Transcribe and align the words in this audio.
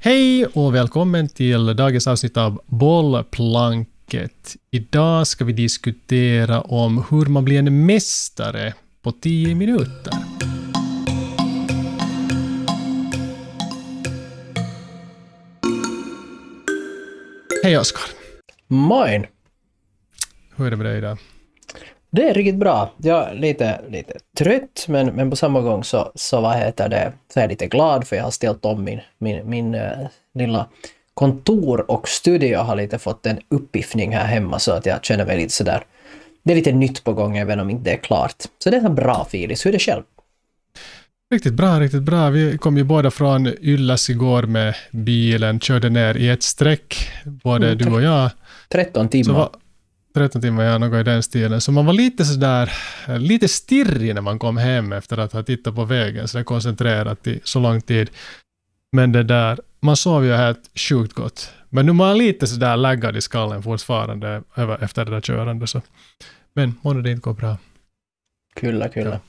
Hej 0.00 0.46
och 0.46 0.74
välkommen 0.74 1.28
till 1.28 1.76
dagens 1.76 2.06
avsnitt 2.06 2.36
av 2.36 2.60
Bollplanket. 2.66 4.56
Idag 4.70 5.26
ska 5.26 5.44
vi 5.44 5.52
diskutera 5.52 6.60
om 6.60 7.04
hur 7.10 7.26
man 7.26 7.44
blir 7.44 7.58
en 7.58 7.86
mästare 7.86 8.74
på 9.02 9.12
10 9.12 9.54
minuter. 9.54 10.12
Hej 17.62 17.78
Oskar! 17.78 18.02
Moin! 18.66 19.26
Hur 20.56 20.66
är 20.66 20.70
det 20.70 20.76
med 20.76 20.86
dig 20.86 20.98
idag? 20.98 21.18
Det 22.10 22.28
är 22.28 22.34
riktigt 22.34 22.56
bra. 22.56 22.90
Jag 22.96 23.30
är 23.30 23.34
lite, 23.34 23.80
lite 23.88 24.18
trött 24.38 24.84
men, 24.88 25.06
men 25.06 25.30
på 25.30 25.36
samma 25.36 25.60
gång 25.60 25.84
så, 25.84 26.12
så, 26.14 26.40
vad 26.40 26.56
heter 26.56 26.88
det, 26.88 27.12
så 27.34 27.40
är 27.40 27.44
jag 27.44 27.50
lite 27.50 27.66
glad 27.66 28.06
för 28.06 28.16
jag 28.16 28.24
har 28.24 28.30
ställt 28.30 28.64
om 28.64 28.84
min, 28.84 29.00
min, 29.18 29.50
min 29.50 29.74
uh, 29.74 30.06
lilla 30.34 30.66
kontor 31.14 31.90
och 31.90 32.08
studio 32.08 32.58
har 32.58 32.76
lite 32.76 32.98
fått 32.98 33.26
en 33.26 33.38
uppiffning 33.48 34.12
här 34.12 34.24
hemma 34.24 34.58
så 34.58 34.72
att 34.72 34.86
jag 34.86 35.04
känner 35.04 35.26
mig 35.26 35.36
lite 35.36 35.52
sådär. 35.52 35.84
Det 36.42 36.52
är 36.52 36.56
lite 36.56 36.72
nytt 36.72 37.04
på 37.04 37.12
gång 37.12 37.36
även 37.36 37.60
om 37.60 37.70
inte 37.70 37.90
det 37.90 37.96
är 37.96 38.02
klart. 38.02 38.36
Så 38.58 38.70
det 38.70 38.76
är 38.76 38.84
en 38.84 38.94
bra 38.94 39.26
Filis. 39.30 39.66
Hur 39.66 39.70
är 39.70 39.72
det 39.72 39.78
själv? 39.78 40.02
Riktigt 41.30 41.54
bra, 41.54 41.80
riktigt 41.80 42.02
bra. 42.02 42.30
Vi 42.30 42.58
kom 42.58 42.76
ju 42.76 42.84
båda 42.84 43.10
från 43.10 43.46
Yllas 43.46 44.10
igår 44.10 44.42
med 44.42 44.74
bilen, 44.90 45.60
körde 45.60 45.90
ner 45.90 46.16
i 46.16 46.28
ett 46.28 46.42
streck, 46.42 47.10
både 47.24 47.66
mm, 47.66 47.78
du 47.78 47.90
och 47.90 48.02
jag. 48.02 48.30
13 48.68 49.08
timmar. 49.08 49.48
13 50.14 50.42
timmar, 50.42 50.64
ja, 50.64 50.78
något 50.78 51.00
i 51.00 51.02
den 51.02 51.22
stilen. 51.22 51.60
Så 51.60 51.72
man 51.72 51.86
var 51.86 51.92
lite 51.92 52.24
sådär, 52.24 52.72
lite 53.18 53.48
stirrig 53.48 54.14
när 54.14 54.20
man 54.20 54.38
kom 54.38 54.56
hem 54.56 54.92
efter 54.92 55.18
att 55.18 55.32
ha 55.32 55.42
tittat 55.42 55.74
på 55.74 55.84
vägen, 55.84 56.28
så 56.28 56.44
koncentrerat 56.44 57.26
i 57.26 57.40
så 57.44 57.60
lång 57.60 57.80
tid. 57.80 58.10
Men 58.92 59.12
det 59.12 59.22
där, 59.22 59.58
man 59.80 59.96
sov 59.96 60.24
ju 60.24 60.32
helt 60.32 60.70
sjukt 60.74 61.12
gott. 61.12 61.52
Men 61.68 61.86
nu 61.86 61.90
är 61.90 61.94
man 61.94 62.18
lite 62.18 62.46
sådär 62.46 62.76
laggad 62.76 63.16
i 63.16 63.20
skallen 63.20 63.62
fortfarande 63.62 64.42
efter 64.80 65.04
det 65.04 65.10
där 65.10 65.20
körandet. 65.20 65.70
Så. 65.70 65.82
Men 66.54 66.74
månne 66.82 67.02
det 67.02 67.10
inte 67.10 67.20
går 67.20 67.34
bra. 67.34 67.56
Kulla, 68.54 68.88
kulla. 68.88 69.10
Ja. 69.10 69.20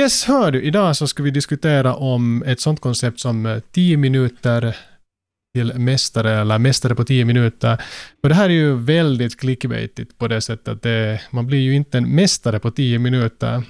Yes, 0.00 0.24
hör 0.24 0.50
du, 0.50 0.62
idag 0.62 0.96
så 0.96 1.06
ska 1.06 1.22
vi 1.22 1.30
diskutera 1.30 1.94
om 1.94 2.42
ett 2.42 2.60
sånt 2.60 2.80
koncept 2.80 3.20
som 3.20 3.60
10 3.72 3.96
minuter 3.96 4.76
till 5.54 5.78
mästare 5.78 6.40
eller 6.40 6.58
mästare 6.58 6.94
på 6.94 7.04
tio 7.04 7.24
minuter. 7.24 7.82
Och 8.22 8.28
det 8.28 8.34
här 8.34 8.44
är 8.44 8.54
ju 8.54 8.76
väldigt 8.76 9.40
clickbaitigt 9.40 10.18
på 10.18 10.28
det 10.28 10.40
sättet 10.40 10.68
att 10.68 10.82
det, 10.82 11.20
man 11.30 11.46
blir 11.46 11.58
ju 11.58 11.74
inte 11.74 11.98
en 11.98 12.14
mästare 12.14 12.58
på 12.58 12.70
tio 12.70 12.98
minuter. 12.98 13.62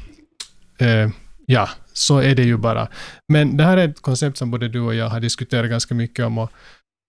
Eh, 0.78 1.10
ja, 1.46 1.68
så 1.92 2.18
är 2.18 2.34
det 2.34 2.42
ju 2.42 2.56
bara. 2.56 2.88
Men 3.28 3.56
det 3.56 3.64
här 3.64 3.76
är 3.76 3.88
ett 3.88 4.02
koncept 4.02 4.36
som 4.36 4.50
både 4.50 4.68
du 4.68 4.80
och 4.80 4.94
jag 4.94 5.08
har 5.08 5.20
diskuterat 5.20 5.70
ganska 5.70 5.94
mycket 5.94 6.24
om 6.24 6.38
och, 6.38 6.52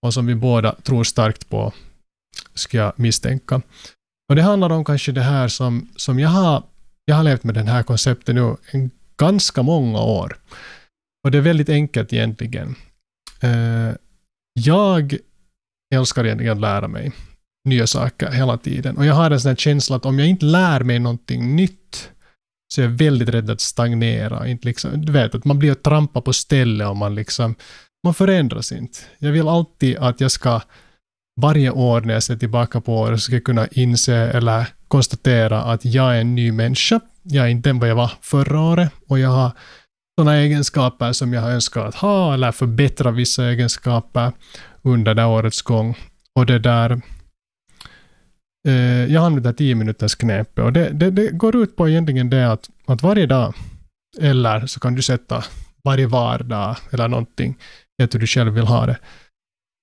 och 0.05 0.13
som 0.13 0.25
vi 0.25 0.35
båda 0.35 0.75
tror 0.83 1.03
starkt 1.03 1.49
på, 1.49 1.73
ska 2.53 2.77
jag 2.77 2.93
misstänka. 2.95 3.61
Och 4.29 4.35
det 4.35 4.41
handlar 4.41 4.69
om 4.69 4.85
kanske 4.85 5.11
det 5.11 5.21
här 5.21 5.47
som, 5.47 5.89
som 5.95 6.19
jag 6.19 6.29
har, 6.29 6.63
jag 7.05 7.15
har 7.15 7.23
levt 7.23 7.43
med 7.43 7.55
den 7.55 7.67
här 7.67 7.83
konceptet 7.83 8.35
nu 8.35 8.55
en 8.71 8.91
ganska 9.17 9.63
många 9.63 9.99
år. 9.99 10.37
Och 11.23 11.31
det 11.31 11.37
är 11.37 11.41
väldigt 11.41 11.69
enkelt 11.69 12.13
egentligen. 12.13 12.75
Eh, 13.41 13.93
jag 14.59 15.17
älskar 15.95 16.25
egentligen 16.25 16.53
att 16.53 16.61
lära 16.61 16.87
mig 16.87 17.11
nya 17.65 17.87
saker 17.87 18.31
hela 18.31 18.57
tiden. 18.57 18.97
Och 18.97 19.05
jag 19.05 19.13
har 19.13 19.31
en 19.31 19.39
sån 19.39 19.49
här 19.49 19.55
känsla 19.55 19.95
att 19.95 20.05
om 20.05 20.19
jag 20.19 20.27
inte 20.27 20.45
lär 20.45 20.79
mig 20.79 20.99
någonting 20.99 21.55
nytt 21.55 22.11
så 22.73 22.81
är 22.81 22.85
jag 22.85 22.91
väldigt 22.91 23.29
rädd 23.29 23.49
att 23.49 23.61
stagnera. 23.61 24.47
Inte 24.47 24.67
liksom, 24.67 25.05
du 25.05 25.11
vet, 25.11 25.35
att 25.35 25.45
man 25.45 25.59
blir 25.59 25.71
att 25.71 25.83
trampa 25.83 26.21
på 26.21 26.33
stället 26.33 26.87
och 26.87 26.97
man 26.97 27.15
liksom, 27.15 27.55
man 28.03 28.13
förändras 28.13 28.71
inte. 28.71 28.99
Jag 29.17 29.31
vill 29.31 29.47
alltid 29.47 29.97
att 29.97 30.21
jag 30.21 30.31
ska 30.31 30.61
varje 31.41 31.69
år 31.69 32.01
när 32.01 32.13
jag 32.13 32.23
ser 32.23 32.35
tillbaka 32.35 32.81
på 32.81 32.97
året 32.97 33.21
ska 33.21 33.33
jag 33.33 33.43
kunna 33.43 33.67
inse 33.67 34.15
eller 34.15 34.67
konstatera 34.87 35.63
att 35.63 35.85
jag 35.85 36.15
är 36.15 36.21
en 36.21 36.35
ny 36.35 36.51
människa. 36.51 36.99
Jag 37.23 37.45
är 37.45 37.49
inte 37.49 37.69
den 37.69 37.79
vad 37.79 37.89
jag 37.89 37.95
var 37.95 38.11
förra 38.21 38.61
året 38.61 38.91
och 39.07 39.19
jag 39.19 39.29
har 39.29 39.51
sådana 40.19 40.37
egenskaper 40.37 41.11
som 41.11 41.33
jag 41.33 41.41
har 41.41 41.51
önskat 41.51 41.95
ha 41.95 42.33
eller 42.33 42.51
förbättra 42.51 43.11
vissa 43.11 43.45
egenskaper 43.45 44.31
under 44.81 45.13
det 45.13 45.25
årets 45.25 45.61
gång. 45.61 45.97
Och 46.35 46.45
det 46.45 46.59
där 46.59 47.01
eh, 48.67 49.05
jag 49.13 49.25
använder 49.25 49.53
10 49.53 49.75
minuters 49.75 50.15
knepet 50.15 50.63
och 50.63 50.73
det, 50.73 50.89
det, 50.89 51.11
det, 51.11 51.31
går 51.31 51.55
ut 51.55 51.75
på 51.75 51.89
egentligen 51.89 52.29
det 52.29 52.51
att, 52.51 52.69
att 52.85 53.03
varje 53.03 53.25
dag, 53.25 53.53
eller 54.21 54.65
så 54.65 54.79
kan 54.79 54.95
du 54.95 55.01
sätta 55.01 55.43
varje 55.83 56.07
vardag 56.07 56.77
eller 56.91 57.07
någonting, 57.07 57.57
hur 57.97 58.19
du 58.19 58.27
själv 58.27 58.53
vill 58.53 58.67
ha 58.67 58.85
det, 58.85 58.97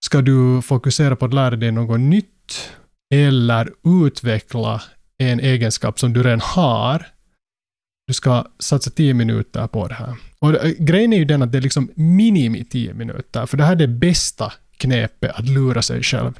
ska 0.05 0.21
du 0.21 0.63
fokusera 0.63 1.17
på 1.17 1.25
att 1.25 1.35
lära 1.35 1.57
dig 1.57 1.73
något 1.73 2.01
nytt 2.01 2.71
eller 3.15 3.71
utveckla 4.05 4.83
en 5.19 5.41
egenskap 5.41 5.99
som 5.99 6.13
du 6.13 6.23
redan 6.23 6.41
har 6.41 7.07
du 8.07 8.15
ska 8.15 8.45
satsa 8.59 8.91
10 8.91 9.15
minuter 9.15 9.67
på 9.67 9.89
det 9.89 9.95
här. 9.95 10.17
Och 10.39 10.53
grejen 10.79 11.13
är 11.13 11.17
ju 11.17 11.25
den 11.25 11.43
att 11.43 11.53
det 11.53 11.59
är 11.59 11.63
liksom 11.63 11.91
minimi 11.95 12.65
10 12.65 12.95
minuter, 12.95 13.47
för 13.47 13.57
det 13.57 13.65
här 13.65 13.73
är 13.73 13.77
det 13.77 13.89
bästa 13.89 14.53
knepet 14.77 15.31
att 15.35 15.49
lura 15.49 15.83
sig 15.83 16.03
själv. 16.03 16.39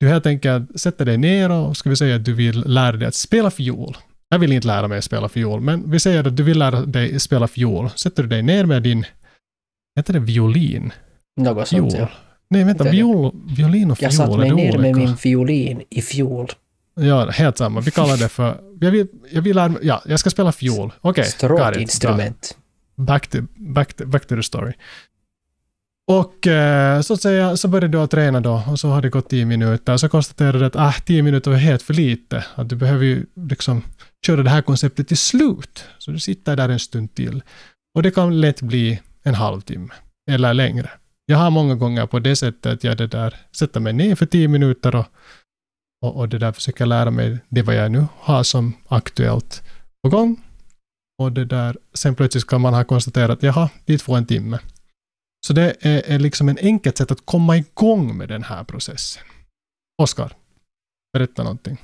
Du 0.00 0.08
helt 0.08 0.26
enkelt 0.26 0.80
sätter 0.80 1.04
dig 1.04 1.18
ner 1.18 1.50
och 1.50 1.76
ska 1.76 1.90
vi 1.90 1.96
säga 1.96 2.16
att 2.16 2.24
du 2.24 2.32
vill 2.32 2.60
lära 2.66 2.96
dig 2.96 3.08
att 3.08 3.14
spela 3.14 3.50
fiol. 3.50 3.96
Jag 4.28 4.38
vill 4.38 4.52
inte 4.52 4.66
lära 4.66 4.88
mig 4.88 4.98
att 4.98 5.04
spela 5.04 5.28
fiol, 5.28 5.60
men 5.60 5.90
vi 5.90 6.00
säger 6.00 6.26
att 6.26 6.36
du 6.36 6.42
vill 6.42 6.58
lära 6.58 6.80
dig 6.80 7.20
spela 7.20 7.48
fiol. 7.48 7.90
Sätter 7.90 8.22
du 8.22 8.28
dig 8.28 8.42
ner 8.42 8.64
med 8.64 8.82
din, 8.82 9.04
heter 9.96 10.12
det 10.12 10.20
violin? 10.20 10.92
Något 11.40 11.68
sånt, 11.68 11.94
ja. 11.98 12.08
Nej, 12.50 12.64
vänta, 12.64 12.84
viol, 12.84 13.32
violin 13.56 13.90
och 13.90 13.98
fiol, 13.98 14.06
Jag 14.06 14.14
satt 14.14 14.38
mig 14.38 14.50
ner 14.50 14.78
med 14.78 14.96
min 14.96 15.16
fiolin 15.16 15.82
i 15.90 16.02
fjol. 16.02 16.48
Ja, 16.98 17.30
helt 17.30 17.58
samma. 17.58 17.80
Vi 17.80 17.90
kallar 17.90 18.16
det 18.16 18.28
för... 18.28 18.60
Jag 18.80 18.90
vill, 18.90 19.06
jag 19.30 19.42
vill 19.42 19.56
lära 19.56 19.74
Ja, 19.82 20.02
jag 20.06 20.20
ska 20.20 20.30
spela 20.30 20.52
fiol. 20.52 20.92
Okej, 21.00 21.10
okay, 21.10 21.24
Stråkinstrument. 21.24 22.56
Back 22.96 23.26
to, 23.26 23.38
back, 23.56 23.94
to, 23.94 24.06
back 24.06 24.26
to 24.26 24.36
the 24.36 24.42
story. 24.42 24.72
Och 26.08 26.46
eh, 26.46 27.00
så 27.00 27.14
att 27.14 27.22
säga, 27.22 27.56
så 27.56 27.68
började 27.68 27.88
du 27.88 27.98
att 27.98 28.10
träna 28.10 28.40
då 28.40 28.62
och 28.68 28.80
så 28.80 28.88
har 28.88 29.02
det 29.02 29.08
gått 29.08 29.28
tio 29.28 29.44
minuter. 29.44 29.96
Så 29.96 30.08
konstaterade 30.08 30.58
du 30.58 30.64
att 30.64 30.76
ah, 30.76 30.94
tio 31.06 31.22
minuter 31.22 31.50
var 31.50 31.58
helt 31.58 31.82
för 31.82 31.94
lite. 31.94 32.44
Att 32.54 32.68
du 32.68 32.76
behöver 32.76 33.04
ju 33.04 33.26
liksom 33.34 33.82
köra 34.26 34.42
det 34.42 34.50
här 34.50 34.62
konceptet 34.62 35.08
till 35.08 35.18
slut. 35.18 35.84
Så 35.98 36.10
du 36.10 36.18
sitter 36.18 36.56
där 36.56 36.68
en 36.68 36.78
stund 36.78 37.14
till. 37.14 37.42
Och 37.94 38.02
det 38.02 38.10
kan 38.10 38.40
lätt 38.40 38.62
bli 38.62 39.00
en 39.22 39.34
halvtimme 39.34 39.94
eller 40.30 40.54
längre. 40.54 40.90
Jag 41.26 41.38
har 41.38 41.50
många 41.50 41.74
gånger 41.74 42.06
på 42.06 42.18
det 42.18 42.36
sättet 42.36 42.72
att 42.72 42.84
jag 42.84 42.96
det 42.96 43.06
där, 43.06 43.34
sätter 43.52 43.80
mig 43.80 43.92
ner 43.92 44.14
för 44.14 44.26
tio 44.26 44.48
minuter 44.48 44.94
och 44.94 45.06
och, 46.02 46.16
och 46.16 46.28
det 46.28 46.38
där 46.38 46.52
försöker 46.52 46.80
jag 46.80 46.88
lära 46.88 47.10
mig 47.10 47.38
det 47.48 47.62
vad 47.62 47.74
jag 47.74 47.92
nu 47.92 48.06
har 48.18 48.42
som 48.42 48.74
aktuellt 48.88 49.62
på 50.02 50.08
gång. 50.08 50.40
Och 51.18 51.32
det 51.32 51.44
där, 51.44 51.76
sen 51.94 52.14
plötsligt 52.14 52.46
kan 52.46 52.60
man 52.60 52.74
ha 52.74 52.84
konstaterat, 52.84 53.42
jaha, 53.42 53.70
dit 53.84 54.02
får 54.02 54.16
en 54.16 54.26
timme. 54.26 54.58
Så 55.46 55.52
det 55.52 55.76
är, 55.80 56.02
är 56.10 56.18
liksom 56.18 56.48
en 56.48 56.58
enkelt 56.58 56.96
sätt 56.96 57.10
att 57.10 57.26
komma 57.26 57.56
igång 57.56 58.16
med 58.16 58.28
den 58.28 58.42
här 58.42 58.64
processen. 58.64 59.22
Oskar, 60.02 60.32
berätta 61.12 61.42
någonting. 61.42 61.78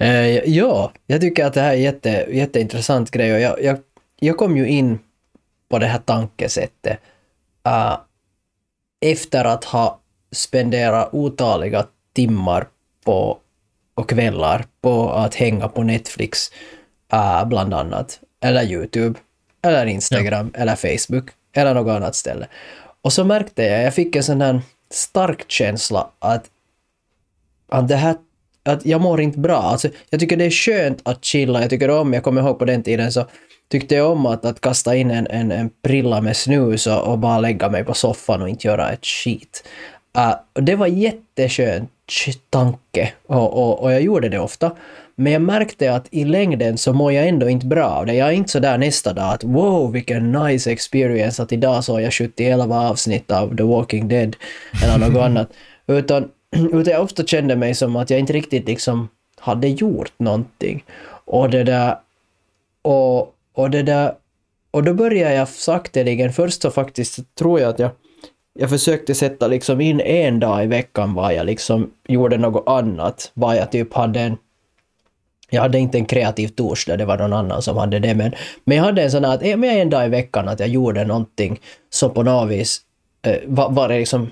uh, 0.00 0.28
ja, 0.48 0.92
jag 1.06 1.20
tycker 1.20 1.46
att 1.46 1.54
det 1.54 1.60
här 1.60 1.72
är 1.72 1.78
jätte, 1.78 2.26
jätteintressant 2.30 3.10
grej 3.10 3.34
och 3.34 3.40
jag, 3.40 3.62
jag, 3.64 3.78
jag 4.20 4.36
kom 4.36 4.56
ju 4.56 4.68
in 4.68 4.98
på 5.68 5.78
det 5.78 5.86
här 5.86 5.98
tankesättet 5.98 6.98
uh, 7.68 7.98
efter 9.00 9.44
att 9.44 9.64
ha 9.64 10.00
spenderat 10.32 11.08
otaliga 11.12 11.86
timmar 12.18 12.66
på, 13.04 13.38
och 13.94 14.08
kvällar 14.08 14.64
på 14.80 15.10
att 15.10 15.34
hänga 15.34 15.68
på 15.68 15.82
Netflix, 15.82 16.50
uh, 17.12 17.48
bland 17.48 17.74
annat. 17.74 18.20
Eller 18.40 18.62
YouTube, 18.62 19.18
eller 19.62 19.86
Instagram, 19.86 20.50
ja. 20.54 20.60
eller 20.60 20.76
Facebook, 20.76 21.30
eller 21.52 21.74
något 21.74 21.96
annat 21.96 22.14
ställe. 22.14 22.46
Och 23.02 23.12
så 23.12 23.24
märkte 23.24 23.62
jag, 23.62 23.82
jag 23.82 23.94
fick 23.94 24.16
en 24.16 24.22
sån 24.22 24.40
här 24.40 24.60
stark 24.90 25.44
känsla 25.50 26.10
att, 26.18 26.44
att 27.68 27.88
det 27.88 27.96
här 27.96 28.16
att 28.64 28.86
jag 28.86 29.00
mår 29.00 29.20
inte 29.20 29.38
bra. 29.38 29.58
Alltså, 29.58 29.88
jag 30.10 30.20
tycker 30.20 30.36
det 30.36 30.44
är 30.44 30.50
skönt 30.50 31.00
att 31.02 31.24
chilla. 31.24 31.60
Jag 31.60 31.70
tycker 31.70 31.90
om, 31.90 32.12
jag 32.12 32.22
kommer 32.22 32.42
ihåg 32.42 32.58
på 32.58 32.64
den 32.64 32.82
tiden 32.82 33.12
så 33.12 33.26
tyckte 33.70 33.94
jag 33.94 34.12
om 34.12 34.26
att, 34.26 34.44
att 34.44 34.60
kasta 34.60 34.96
in 34.96 35.10
en, 35.10 35.26
en, 35.26 35.52
en 35.52 35.70
prilla 35.82 36.20
med 36.20 36.36
snus 36.36 36.86
och, 36.86 37.12
och, 37.12 37.18
bara 37.18 37.38
lägga 37.40 37.68
mig 37.68 37.84
på 37.84 37.94
soffan 37.94 38.42
och 38.42 38.48
inte 38.48 38.66
göra 38.66 38.92
ett 38.92 39.06
skit. 39.06 39.64
Uh, 40.18 40.34
det 40.54 40.76
var 40.76 40.86
jätteskönt 40.86 41.90
tanke 42.50 43.12
och, 43.26 43.52
och, 43.52 43.80
och 43.82 43.92
jag 43.92 44.02
gjorde 44.02 44.28
det 44.28 44.38
ofta. 44.38 44.72
Men 45.14 45.32
jag 45.32 45.42
märkte 45.42 45.94
att 45.94 46.06
i 46.10 46.24
längden 46.24 46.78
så 46.78 46.92
mår 46.92 47.12
jag 47.12 47.28
ändå 47.28 47.48
inte 47.48 47.66
bra 47.66 47.84
av 47.86 48.06
det. 48.06 48.14
Jag 48.14 48.28
är 48.28 48.32
inte 48.32 48.50
så 48.50 48.58
där 48.58 48.78
nästa 48.78 49.12
dag 49.12 49.34
att 49.34 49.44
wow 49.44 49.92
vilken 49.92 50.32
nice 50.32 50.72
experience 50.72 51.42
att 51.42 51.52
idag 51.52 51.84
såg 51.84 52.00
jag 52.00 52.12
71 52.12 52.60
avsnitt 52.60 53.30
av 53.30 53.56
The 53.56 53.62
Walking 53.62 54.08
Dead 54.08 54.36
eller 54.84 54.98
något 54.98 55.22
annat. 55.26 55.48
Utan, 55.86 56.30
utan 56.50 56.92
jag 56.92 57.02
ofta 57.02 57.24
kände 57.24 57.56
mig 57.56 57.74
som 57.74 57.96
att 57.96 58.10
jag 58.10 58.20
inte 58.20 58.32
riktigt 58.32 58.66
liksom 58.66 59.08
hade 59.36 59.68
gjort 59.68 60.12
någonting. 60.16 60.84
Och 61.24 61.50
det 61.50 61.64
där... 61.64 61.96
Och, 62.82 63.34
och 63.52 63.70
det 63.70 63.82
där... 63.82 64.14
och 64.70 64.84
då 64.84 64.94
började 64.94 65.34
jag 65.34 65.48
sakteligen, 65.48 66.32
först 66.32 66.62
så 66.62 66.70
faktiskt 66.70 67.34
tror 67.34 67.60
jag 67.60 67.68
att 67.70 67.78
jag, 67.78 67.90
jag 68.60 68.70
försökte 68.70 69.14
sätta 69.14 69.46
liksom 69.46 69.80
in 69.80 70.00
en 70.00 70.40
dag 70.40 70.64
i 70.64 70.66
veckan 70.66 71.14
var 71.14 71.30
jag 71.30 71.46
liksom 71.46 71.90
gjorde 72.08 72.38
något 72.38 72.68
annat, 72.68 73.30
var 73.34 73.54
jag 73.54 73.72
typ 73.72 73.94
hade 73.94 74.20
en 74.20 74.36
jag 75.50 75.62
hade 75.62 75.78
inte 75.78 75.98
en 75.98 76.04
kreativ 76.04 76.48
torsdag, 76.48 76.96
det 76.96 77.04
var 77.04 77.18
någon 77.18 77.32
annan 77.32 77.62
som 77.62 77.76
hade 77.76 77.98
det, 77.98 78.14
men, 78.14 78.32
men 78.64 78.76
jag 78.76 78.84
hade 78.84 79.02
en 79.02 79.10
sån 79.10 79.24
här 79.24 79.34
att 79.34 79.42
en 79.42 79.90
dag 79.90 80.06
i 80.06 80.08
veckan 80.08 80.48
att 80.48 80.60
jag 80.60 80.68
gjorde 80.68 81.04
någonting 81.04 81.60
som 81.90 82.10
på 82.10 82.22
något 82.22 82.50
vis 82.50 82.80
eh, 83.22 83.38
var, 83.46 83.70
var 83.70 83.88
liksom 83.88 84.30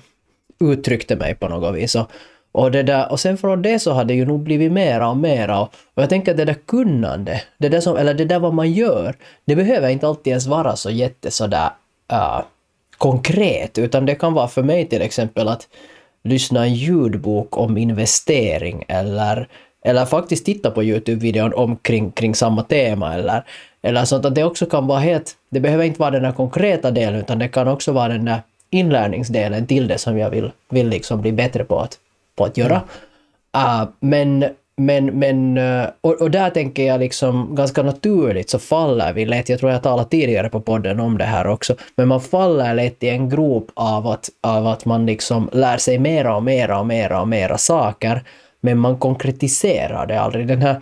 uttryckte 0.59 1.15
mig 1.15 1.35
på 1.35 1.47
något 1.47 1.75
vis. 1.75 1.95
Och, 1.95 2.11
och, 2.51 2.71
det 2.71 2.83
där, 2.83 3.11
och 3.11 3.19
sen 3.19 3.37
från 3.37 3.61
det 3.61 3.79
så 3.79 3.91
har 3.91 4.05
det 4.05 4.13
ju 4.13 4.25
nog 4.25 4.39
blivit 4.39 4.71
mera 4.71 5.09
och 5.09 5.17
mera. 5.17 5.59
Och, 5.59 5.73
och 5.93 6.03
jag 6.03 6.09
tänker 6.09 6.31
att 6.31 6.37
det 6.37 6.45
där 6.45 6.57
kunnande, 6.65 7.41
det 7.57 7.69
där, 7.69 7.79
som, 7.79 7.97
eller 7.97 8.13
det 8.13 8.25
där 8.25 8.39
vad 8.39 8.53
man 8.53 8.71
gör, 8.71 9.15
det 9.45 9.55
behöver 9.55 9.89
inte 9.89 10.07
alltid 10.07 10.31
ens 10.31 10.47
vara 10.47 10.75
så 10.75 10.89
jätte 10.89 11.31
sådär 11.31 11.69
uh, 12.13 12.17
äh, 12.19 12.41
konkret, 12.97 13.77
utan 13.77 14.05
det 14.05 14.15
kan 14.15 14.33
vara 14.33 14.47
för 14.47 14.63
mig 14.63 14.85
till 14.85 15.01
exempel 15.01 15.47
att 15.47 15.67
lyssna 16.23 16.63
en 16.63 16.73
ljudbok 16.73 17.57
om 17.57 17.77
investering 17.77 18.83
eller, 18.87 19.47
eller 19.85 20.05
faktiskt 20.05 20.45
titta 20.45 20.71
på 20.71 20.83
Youtube-videon 20.83 21.53
om 21.53 21.75
kring, 21.77 22.11
kring 22.11 22.35
samma 22.35 22.63
tema 22.63 23.13
eller, 23.13 23.43
eller 23.81 24.05
sånt 24.05 24.25
att 24.25 24.35
det 24.35 24.43
också 24.43 24.65
kan 24.65 24.87
vara 24.87 24.99
helt, 24.99 25.35
det 25.49 25.59
behöver 25.59 25.83
inte 25.83 25.99
vara 25.99 26.11
den 26.11 26.23
där 26.23 26.31
konkreta 26.31 26.91
delen 26.91 27.19
utan 27.19 27.39
det 27.39 27.47
kan 27.47 27.67
också 27.67 27.91
vara 27.91 28.07
den 28.07 28.25
där 28.25 28.41
inlärningsdelen 28.69 29.67
till 29.67 29.87
det 29.87 29.97
som 29.97 30.17
jag 30.17 30.29
vill, 30.29 30.51
vill 30.69 30.89
liksom 30.89 31.21
bli 31.21 31.31
bättre 31.31 31.63
på 31.63 31.79
att, 31.79 31.97
på 32.35 32.45
att 32.45 32.57
göra. 32.57 32.81
Uh, 33.57 33.89
men 33.99 34.45
men, 34.77 35.05
men 35.05 35.57
eh, 35.57 35.89
och, 36.01 36.21
och, 36.21 36.31
där 36.31 36.49
tänker 36.49 36.83
jag 36.83 36.99
liksom 36.99 37.55
ganska 37.55 37.83
naturligt 37.83 38.49
så 38.49 38.59
faller 38.59 39.13
vi 39.13 39.25
lätt, 39.25 39.49
jag 39.49 39.59
tror 39.59 39.71
jag 39.71 39.83
talade 39.83 40.09
tidigare 40.09 40.49
på 40.49 40.61
podden 40.61 40.99
om 40.99 41.17
det 41.17 41.25
här 41.25 41.47
också, 41.47 41.75
men 41.95 42.07
man 42.07 42.21
faller 42.21 42.73
lätt 42.73 43.03
i 43.03 43.09
en 43.09 43.29
grop 43.29 43.71
av 43.73 44.07
att, 44.07 44.29
av 44.41 44.67
att 44.67 44.85
man 44.85 45.05
liksom 45.05 45.49
lär 45.53 45.77
sig 45.77 45.99
mera 45.99 46.35
och 46.35 46.43
mera 46.43 46.79
och 46.79 46.87
mera 46.87 47.21
och 47.21 47.27
mera 47.27 47.57
saker, 47.57 48.23
men 48.61 48.77
man 48.77 48.97
konkretiserar 48.97 50.05
det 50.07 50.21
aldrig. 50.21 50.47
Den 50.47 50.61
här 50.61 50.81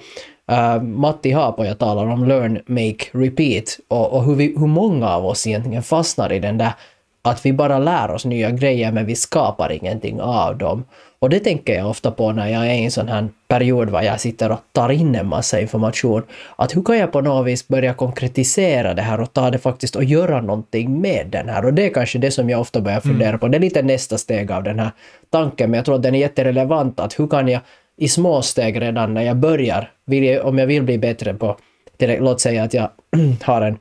uh, 0.52 0.84
Matti 0.84 1.32
Haapoja 1.32 1.76
talar 1.76 2.06
om 2.06 2.28
learn, 2.28 2.60
make, 2.66 3.06
repeat 3.12 3.80
och, 3.88 4.14
och 4.14 4.24
hur, 4.24 4.36
vi, 4.36 4.56
hur 4.58 4.68
många 4.68 5.10
av 5.10 5.26
oss 5.26 5.48
egentligen 5.48 5.84
fastnar 5.84 6.34
i 6.34 6.40
den 6.40 6.58
där 6.58 6.74
att 7.22 7.46
vi 7.46 7.54
bara 7.54 7.80
lär 7.80 8.12
oss 8.12 8.26
nya 8.26 8.52
grejer 8.52 8.92
men 8.92 9.06
vi 9.06 9.16
skapar 9.16 9.72
ingenting 9.72 10.22
av 10.22 10.58
dem. 10.58 10.86
Och 11.26 11.30
det 11.30 11.40
tänker 11.40 11.76
jag 11.76 11.90
ofta 11.90 12.12
på 12.12 12.32
när 12.32 12.48
jag 12.48 12.68
är 12.68 12.74
i 12.74 12.84
en 12.84 12.92
sån 12.92 13.08
här 13.08 13.28
period 13.48 13.90
var 13.90 14.02
jag 14.02 14.20
sitter 14.20 14.52
och 14.52 14.60
tar 14.72 14.90
in 14.90 15.16
en 15.16 15.28
massa 15.28 15.60
information. 15.60 16.24
Att 16.56 16.76
hur 16.76 16.84
kan 16.84 16.98
jag 16.98 17.12
på 17.12 17.22
något 17.22 17.48
vis 17.48 17.68
börja 17.68 17.94
konkretisera 17.94 18.94
det 18.94 19.02
här 19.02 19.22
och 19.22 19.34
ta 19.34 19.52
det 19.52 19.58
faktiskt 19.58 19.96
och 19.96 20.04
göra 20.04 20.42
någonting 20.42 21.02
med 21.02 21.28
den 21.30 21.50
här. 21.50 21.66
Och 21.66 21.74
det 21.74 21.86
är 21.86 21.90
kanske 21.90 22.20
det 22.20 22.32
som 22.32 22.50
jag 22.50 22.62
ofta 22.62 22.82
börjar 22.82 23.00
fundera 23.00 23.30
mm. 23.30 23.40
på. 23.40 23.48
Det 23.48 23.58
är 23.58 23.60
lite 23.60 23.82
nästa 23.82 24.18
steg 24.18 24.52
av 24.52 24.64
den 24.64 24.80
här 24.80 24.92
tanken, 25.30 25.72
men 25.72 25.78
jag 25.78 25.86
tror 25.86 25.96
att 25.96 26.04
den 26.04 26.16
är 26.16 26.20
jätterelevant. 26.20 27.00
Att 27.00 27.20
hur 27.20 27.28
kan 27.28 27.48
jag 27.48 27.62
i 27.98 28.08
små 28.08 28.42
steg 28.42 28.82
redan 28.82 29.14
när 29.14 29.22
jag 29.22 29.38
börjar, 29.38 29.92
jag, 30.06 30.46
om 30.46 30.58
jag 30.58 30.68
vill 30.68 30.84
bli 30.84 30.98
bättre 30.98 31.34
på, 31.34 31.58
låt 32.00 32.42
säga 32.42 32.64
att 32.64 32.74
jag 32.74 32.90
har 33.42 33.62
en 33.62 33.78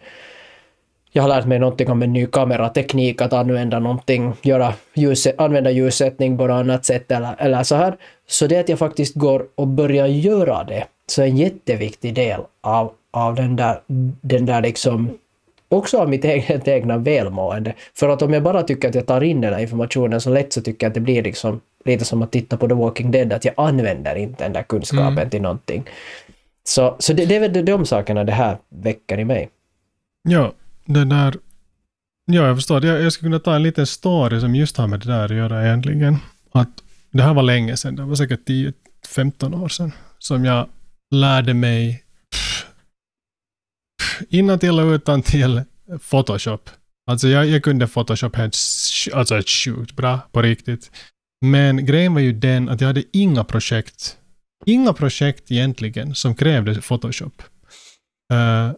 jag 1.16 1.22
har 1.22 1.28
lärt 1.28 1.46
mig 1.46 1.58
någonting 1.58 1.90
om 1.90 2.02
en 2.02 2.12
ny 2.12 2.26
kamerateknik, 2.26 3.20
att 3.20 3.32
använda 3.32 3.78
någonting, 3.78 4.32
göra 4.42 4.74
ljus, 4.94 5.26
använda 5.38 5.70
ljussättning 5.70 6.38
på 6.38 6.46
något 6.46 6.54
annat 6.54 6.84
sätt 6.84 7.10
eller, 7.10 7.34
eller 7.38 7.62
så 7.62 7.74
här. 7.74 7.96
Så 8.28 8.46
det 8.46 8.58
att 8.58 8.68
jag 8.68 8.78
faktiskt 8.78 9.14
går 9.14 9.46
och 9.54 9.68
börjar 9.68 10.06
göra 10.06 10.64
det, 10.64 10.84
så 11.06 11.22
är 11.22 11.26
en 11.26 11.36
jätteviktig 11.36 12.14
del 12.14 12.40
av, 12.60 12.92
av 13.10 13.34
den 13.34 13.56
där, 13.56 13.80
den 14.20 14.46
där 14.46 14.62
liksom 14.62 15.18
också 15.68 15.98
av 15.98 16.08
mitt 16.08 16.24
eget 16.24 16.68
egna 16.76 16.98
välmående. 16.98 17.74
För 17.94 18.08
att 18.08 18.22
om 18.22 18.32
jag 18.32 18.42
bara 18.42 18.62
tycker 18.62 18.88
att 18.88 18.94
jag 18.94 19.06
tar 19.06 19.20
in 19.20 19.40
den 19.40 19.52
här 19.54 19.60
informationen 19.60 20.20
så 20.20 20.30
lätt 20.30 20.52
så 20.52 20.60
tycker 20.60 20.86
jag 20.86 20.90
att 20.90 20.94
det 20.94 21.00
blir 21.00 21.22
liksom 21.22 21.60
lite 21.84 22.04
som 22.04 22.22
att 22.22 22.32
titta 22.32 22.56
på 22.56 22.68
The 22.68 22.74
Walking 22.74 23.10
Dead, 23.10 23.32
att 23.32 23.44
jag 23.44 23.54
använder 23.56 24.14
inte 24.14 24.44
den 24.44 24.52
där 24.52 24.62
kunskapen 24.62 25.08
mm. 25.08 25.30
till 25.30 25.42
någonting. 25.42 25.84
Så, 26.64 26.96
så 26.98 27.12
det, 27.12 27.26
det 27.26 27.36
är 27.36 27.40
väl 27.40 27.64
de 27.64 27.86
sakerna 27.86 28.24
det 28.24 28.32
här 28.32 28.56
väcker 28.68 29.20
i 29.20 29.24
mig. 29.24 29.48
Ja, 30.22 30.52
det 30.84 31.04
där... 31.04 31.36
Ja, 32.26 32.46
jag 32.46 32.56
förstår. 32.56 32.84
Jag, 32.84 33.02
jag 33.02 33.12
skulle 33.12 33.26
kunna 33.28 33.38
ta 33.38 33.56
en 33.56 33.62
liten 33.62 33.86
story 33.86 34.40
som 34.40 34.54
just 34.54 34.76
har 34.76 34.86
med 34.86 35.00
det 35.00 35.06
där 35.06 35.24
att 35.24 35.36
göra 35.36 35.66
egentligen. 35.66 36.16
Att 36.52 36.82
det 37.10 37.22
här 37.22 37.34
var 37.34 37.42
länge 37.42 37.76
sedan, 37.76 37.96
det 37.96 38.04
var 38.04 38.14
säkert 38.14 38.48
10-15 38.48 39.62
år 39.62 39.68
sedan, 39.68 39.92
som 40.18 40.44
jag 40.44 40.68
lärde 41.10 41.54
mig 41.54 42.04
innan 44.28 44.58
till 44.58 44.80
och 44.80 44.92
utan 44.92 45.22
till 45.22 45.62
Photoshop. 46.10 46.70
Alltså 47.06 47.28
jag, 47.28 47.46
jag 47.46 47.62
kunde 47.62 47.86
Photoshop 47.86 48.36
helt 48.36 48.56
alltså 49.12 49.42
sjukt 49.46 49.96
bra 49.96 50.20
på 50.32 50.42
riktigt. 50.42 50.90
Men 51.44 51.86
grejen 51.86 52.14
var 52.14 52.20
ju 52.20 52.32
den 52.32 52.68
att 52.68 52.80
jag 52.80 52.88
hade 52.88 53.02
inga 53.12 53.44
projekt, 53.44 54.16
inga 54.66 54.92
projekt 54.92 55.50
egentligen 55.50 56.14
som 56.14 56.34
krävde 56.34 56.80
Photoshop. 56.80 57.42
Uh, 58.32 58.72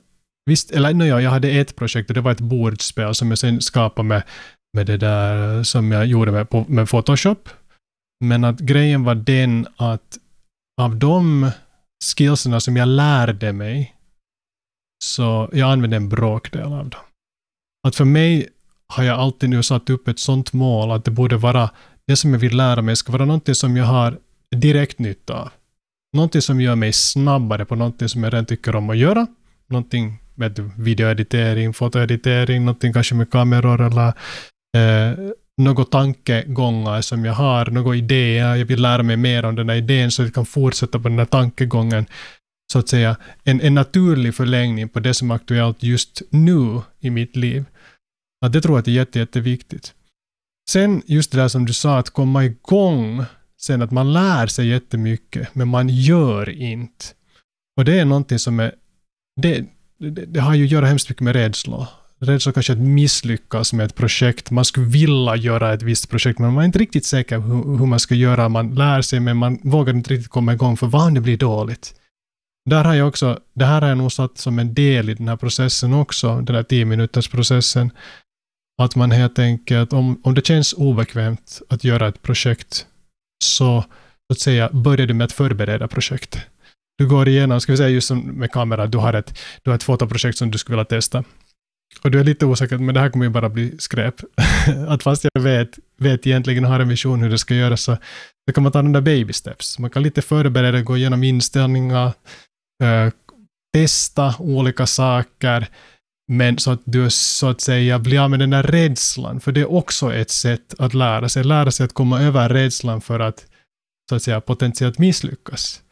Visst, 0.47 0.71
eller 0.71 0.95
no, 0.95 1.05
ja, 1.05 1.21
jag 1.21 1.31
hade 1.31 1.51
ett 1.51 1.77
projekt 1.77 2.11
och 2.11 2.15
det 2.15 2.21
var 2.21 2.33
ett 2.33 2.41
bordspel 2.41 3.15
som 3.15 3.29
jag 3.29 3.39
sen 3.39 3.61
skapade 3.61 4.09
med, 4.09 4.23
med 4.77 4.87
det 4.87 4.97
där 4.97 5.63
som 5.63 5.93
jag 5.93 6.07
gjorde 6.07 6.33
med, 6.33 6.51
på, 6.51 6.65
med 6.69 6.89
Photoshop. 6.89 7.49
Men 8.25 8.45
att 8.45 8.61
grejen 8.61 9.05
var 9.05 9.15
den 9.15 9.67
att 9.77 10.19
av 10.81 10.97
de 10.97 11.51
skillserna 12.05 12.61
som 12.61 12.77
jag 12.77 12.89
lärde 12.89 13.53
mig 13.53 13.95
så 15.05 15.51
jag 15.53 15.71
använde 15.71 15.97
en 15.97 16.09
bråkdel 16.09 16.73
av 16.73 16.89
dem. 16.91 17.01
Att 17.87 17.97
för 17.97 18.05
mig 18.05 18.49
har 18.89 19.05
jag 19.05 19.19
alltid 19.19 19.51
nu 19.51 19.63
satt 19.63 19.91
upp 19.91 20.09
ett 20.09 20.19
sånt 20.19 20.53
mål 20.53 20.91
att 20.91 21.05
det 21.05 21.11
borde 21.11 21.37
vara 21.37 21.71
det 22.07 22.17
som 22.17 22.33
jag 22.33 22.41
vill 22.41 22.57
lära 22.57 22.83
mig 22.83 22.97
ska 22.97 23.13
vara 23.13 23.25
någonting 23.25 23.55
som 23.55 23.77
jag 23.77 23.85
har 23.85 24.19
direkt 24.57 24.99
nytta 24.99 25.35
av. 25.35 25.51
Någonting 26.17 26.43
som 26.43 26.61
gör 26.61 26.77
mig 26.77 26.93
snabbare 26.93 27.65
på 27.65 27.75
någonting 27.75 28.09
som 28.09 28.25
jag 28.25 28.33
redan 28.33 28.47
tycker 28.47 28.77
om 28.77 28.91
att 28.91 28.97
göra. 28.97 29.27
Någonting 29.69 30.19
med 30.37 30.71
videoeditering, 30.79 31.75
fotoeditering, 31.75 32.65
någonting 32.65 32.93
kanske 32.93 33.15
med 33.15 33.31
kameror 33.31 33.81
eller 33.81 34.09
eh, 34.77 35.19
några 35.63 35.85
tankegångar 35.85 37.01
som 37.01 37.25
jag 37.25 37.33
har, 37.33 37.67
några 37.67 37.97
idéer, 37.97 38.55
jag 38.55 38.67
vill 38.67 38.83
lära 38.83 39.03
mig 39.03 39.17
mer 39.17 39.45
om 39.45 39.55
den 39.55 39.69
här 39.69 39.77
idén 39.77 40.11
så 40.11 40.23
att 40.23 40.27
jag 40.27 40.35
kan 40.35 40.47
fortsätta 40.47 40.99
på 40.99 41.09
den 41.09 41.19
här 41.19 41.27
tankegången. 41.27 42.07
Så 42.73 42.79
att 42.79 42.89
säga 42.89 43.17
en, 43.45 43.61
en 43.61 43.75
naturlig 43.75 44.35
förlängning 44.35 44.89
på 44.89 45.01
det 45.01 45.15
som 45.15 45.31
är 45.31 45.35
aktuellt 45.35 45.83
just 45.83 46.23
nu 46.31 46.81
i 47.01 47.11
mitt 47.11 47.37
liv. 47.37 47.65
Att 48.47 48.53
det 48.53 48.61
tror 48.61 48.79
jag 48.79 48.89
är 48.89 48.93
jätte, 48.93 49.19
jätteviktigt. 49.19 49.95
Sen 50.71 51.03
just 51.07 51.33
det 51.33 51.39
där 51.39 51.49
som 51.49 51.67
du 51.67 51.73
sa, 51.73 51.99
att 51.99 52.11
komma 52.11 52.45
igång, 52.45 53.25
sen 53.61 53.83
att 53.83 53.91
man 53.91 54.13
lär 54.13 54.47
sig 54.47 54.69
jättemycket, 54.69 55.55
men 55.55 55.69
man 55.69 55.89
gör 55.89 56.49
inte. 56.49 57.05
Och 57.77 57.85
det 57.85 57.99
är 57.99 58.05
någonting 58.05 58.39
som 58.39 58.61
är, 58.61 58.75
det, 59.43 59.67
det, 59.99 60.11
det, 60.11 60.41
har 60.41 60.55
ju 60.55 60.65
att 60.65 60.71
göra 60.71 60.87
hemskt 60.87 61.09
mycket 61.09 61.23
med 61.23 61.35
rädsla. 61.37 61.89
Rädsla 62.19 62.53
kanske 62.53 62.73
att 62.73 62.79
misslyckas 62.79 63.73
med 63.73 63.87
ett 63.87 63.95
projekt. 63.95 64.51
Man 64.51 64.65
skulle 64.65 64.87
vilja 64.87 65.37
göra 65.37 65.75
ett 65.75 65.83
visst 65.83 66.11
projekt, 66.11 66.39
men 66.39 66.53
man 66.53 66.63
är 66.63 66.67
inte 66.67 66.79
riktigt 66.79 67.05
säker 67.05 67.39
hur, 67.39 67.79
hur 67.79 67.87
man 67.87 68.01
ska 68.01 68.15
göra. 68.15 68.49
Man 68.49 68.75
lär 68.75 69.03
sig, 69.03 69.21
men 69.21 69.37
man 69.37 69.59
vågar 69.63 69.95
inte 69.95 70.15
riktigt 70.15 70.31
komma 70.31 70.53
igång, 70.53 70.77
för 70.77 70.87
vad 70.87 71.07
om 71.07 71.15
det 71.15 71.21
blir 71.21 71.37
dåligt? 71.37 71.95
Där 72.71 72.85
har 72.85 72.95
jag 72.95 73.09
också, 73.09 73.41
det 73.55 73.65
här 73.65 73.81
har 73.81 73.89
jag 73.89 73.99
nog 73.99 74.13
satt 74.13 74.39
som 74.39 74.59
en 74.59 74.75
del 74.75 75.11
i 75.11 75.15
den 75.15 75.29
här 75.29 75.37
processen 75.37 75.95
också, 75.95 76.41
den 76.41 76.57
här 76.57 76.63
tio 76.63 76.85
minuters 76.85 77.29
processen. 77.29 77.91
Att 78.83 78.97
man 78.97 79.11
helt 79.11 79.39
enkelt, 79.39 79.93
om, 79.93 80.21
om 80.25 80.35
det 80.35 80.47
känns 80.47 80.73
obekvämt 80.73 81.63
att 81.69 81.85
göra 81.85 82.09
ett 82.09 82.23
projekt, 82.23 82.87
så, 83.45 83.85
så 84.29 84.33
att 84.33 84.39
säga, 84.39 84.71
börjar 84.73 85.07
du 85.07 85.15
med 85.15 85.25
att 85.25 85.33
förbereda 85.33 85.89
projektet 85.89 86.43
du 86.99 87.09
går 87.09 87.29
igenom, 87.29 87.61
ska 87.61 87.73
vi 87.73 87.77
säga 87.77 87.89
just 87.89 88.09
som 88.09 88.21
med 88.21 88.53
kamera, 88.53 88.87
du 88.87 88.99
har 88.99 89.13
ett, 89.13 89.39
du 89.63 89.71
har 89.71 89.77
ett 89.77 89.83
fotoprojekt 89.83 90.39
som 90.39 90.51
du 90.51 90.59
skulle 90.59 90.77
vilja 90.77 90.85
testa. 90.85 91.25
Och 92.03 92.11
du 92.11 92.21
är 92.21 92.25
lite 92.25 92.47
osäker, 92.47 92.79
men 92.79 92.95
det 92.95 93.01
här 93.01 93.11
kommer 93.11 93.25
ju 93.25 93.31
bara 93.31 93.49
bli 93.49 93.79
skräp. 93.79 94.15
att 94.89 95.03
fast 95.03 95.25
jag 95.35 95.43
vet, 95.43 95.79
vet 95.99 96.27
egentligen 96.27 96.65
har 96.65 96.81
en 96.81 96.89
vision 96.89 97.23
hur 97.23 97.31
det 97.31 97.39
ska 97.39 97.55
göras, 97.55 97.83
så, 97.83 97.97
så 98.49 98.53
kan 98.55 98.63
man 98.63 98.73
ta 98.73 98.83
de 98.83 98.93
där 98.93 99.01
baby 99.01 99.33
steps. 99.33 99.79
Man 99.79 99.91
kan 99.91 100.03
lite 100.03 100.23
förbereda, 100.23 100.81
gå 100.81 100.97
igenom 100.97 101.25
inställningar, 101.25 102.13
äh, 102.83 103.13
testa 103.75 104.35
olika 104.39 104.87
saker, 104.87 105.67
men 106.33 106.59
så 106.59 106.71
att 106.71 106.83
du 106.85 107.11
så 107.11 107.49
att 107.49 107.61
säga 107.61 107.99
blir 107.99 108.21
av 108.21 108.31
med 108.31 108.39
den 108.39 108.51
där 108.51 108.63
rädslan, 108.63 109.41
för 109.41 109.53
det 109.53 109.61
är 109.61 109.73
också 109.73 110.15
ett 110.15 110.31
sätt 110.31 110.75
att 110.79 110.95
lära 110.95 111.29
sig, 111.29 111.45
lära 111.45 111.71
sig 111.71 111.85
att 111.85 111.93
komma 111.93 112.21
över 112.21 112.49
rädslan 112.49 113.01
för 113.01 113.21
att 113.21 113.47
så 114.09 114.17
att 114.17 114.23
säga 114.23 114.41
potentiellt 114.41 114.99
misslyckas. 114.99 115.83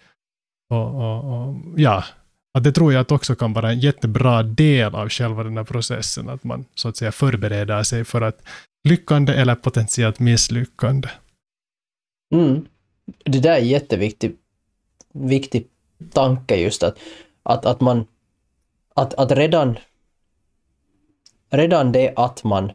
Och, 0.71 0.95
och, 0.95 1.25
och, 1.25 1.57
ja, 1.77 2.05
att 2.55 2.65
det 2.65 2.73
tror 2.73 2.93
jag 2.93 3.01
att 3.01 3.13
också 3.13 3.35
kan 3.35 3.53
vara 3.53 3.71
en 3.71 3.81
jättebra 3.81 4.43
del 4.43 4.95
av 4.95 5.09
själva 5.09 5.45
den 5.45 5.57
här 5.57 5.65
processen, 5.65 6.29
att 6.29 6.45
man 6.45 6.65
så 6.75 6.89
att 6.89 6.97
säga 6.97 7.13
förbereder 7.13 7.83
sig 7.83 8.05
för 8.05 8.23
att 8.23 8.43
lyckande 8.89 9.33
eller 9.33 9.55
potentiellt 9.55 10.19
misslyckande. 10.19 11.09
Mm. 12.35 12.67
Det 13.25 13.41
där 13.41 13.51
är 13.51 13.61
en 13.61 13.69
jätteviktig 13.69 14.37
viktig 15.13 15.67
tanke 16.13 16.57
just 16.57 16.83
att, 16.83 16.99
att, 17.43 17.67
att 17.67 17.81
man 17.81 18.07
att, 18.95 19.15
att 19.15 19.33
redan 19.33 19.79
redan 21.51 21.93
det 21.93 22.13
att 22.17 22.45
man, 22.45 22.73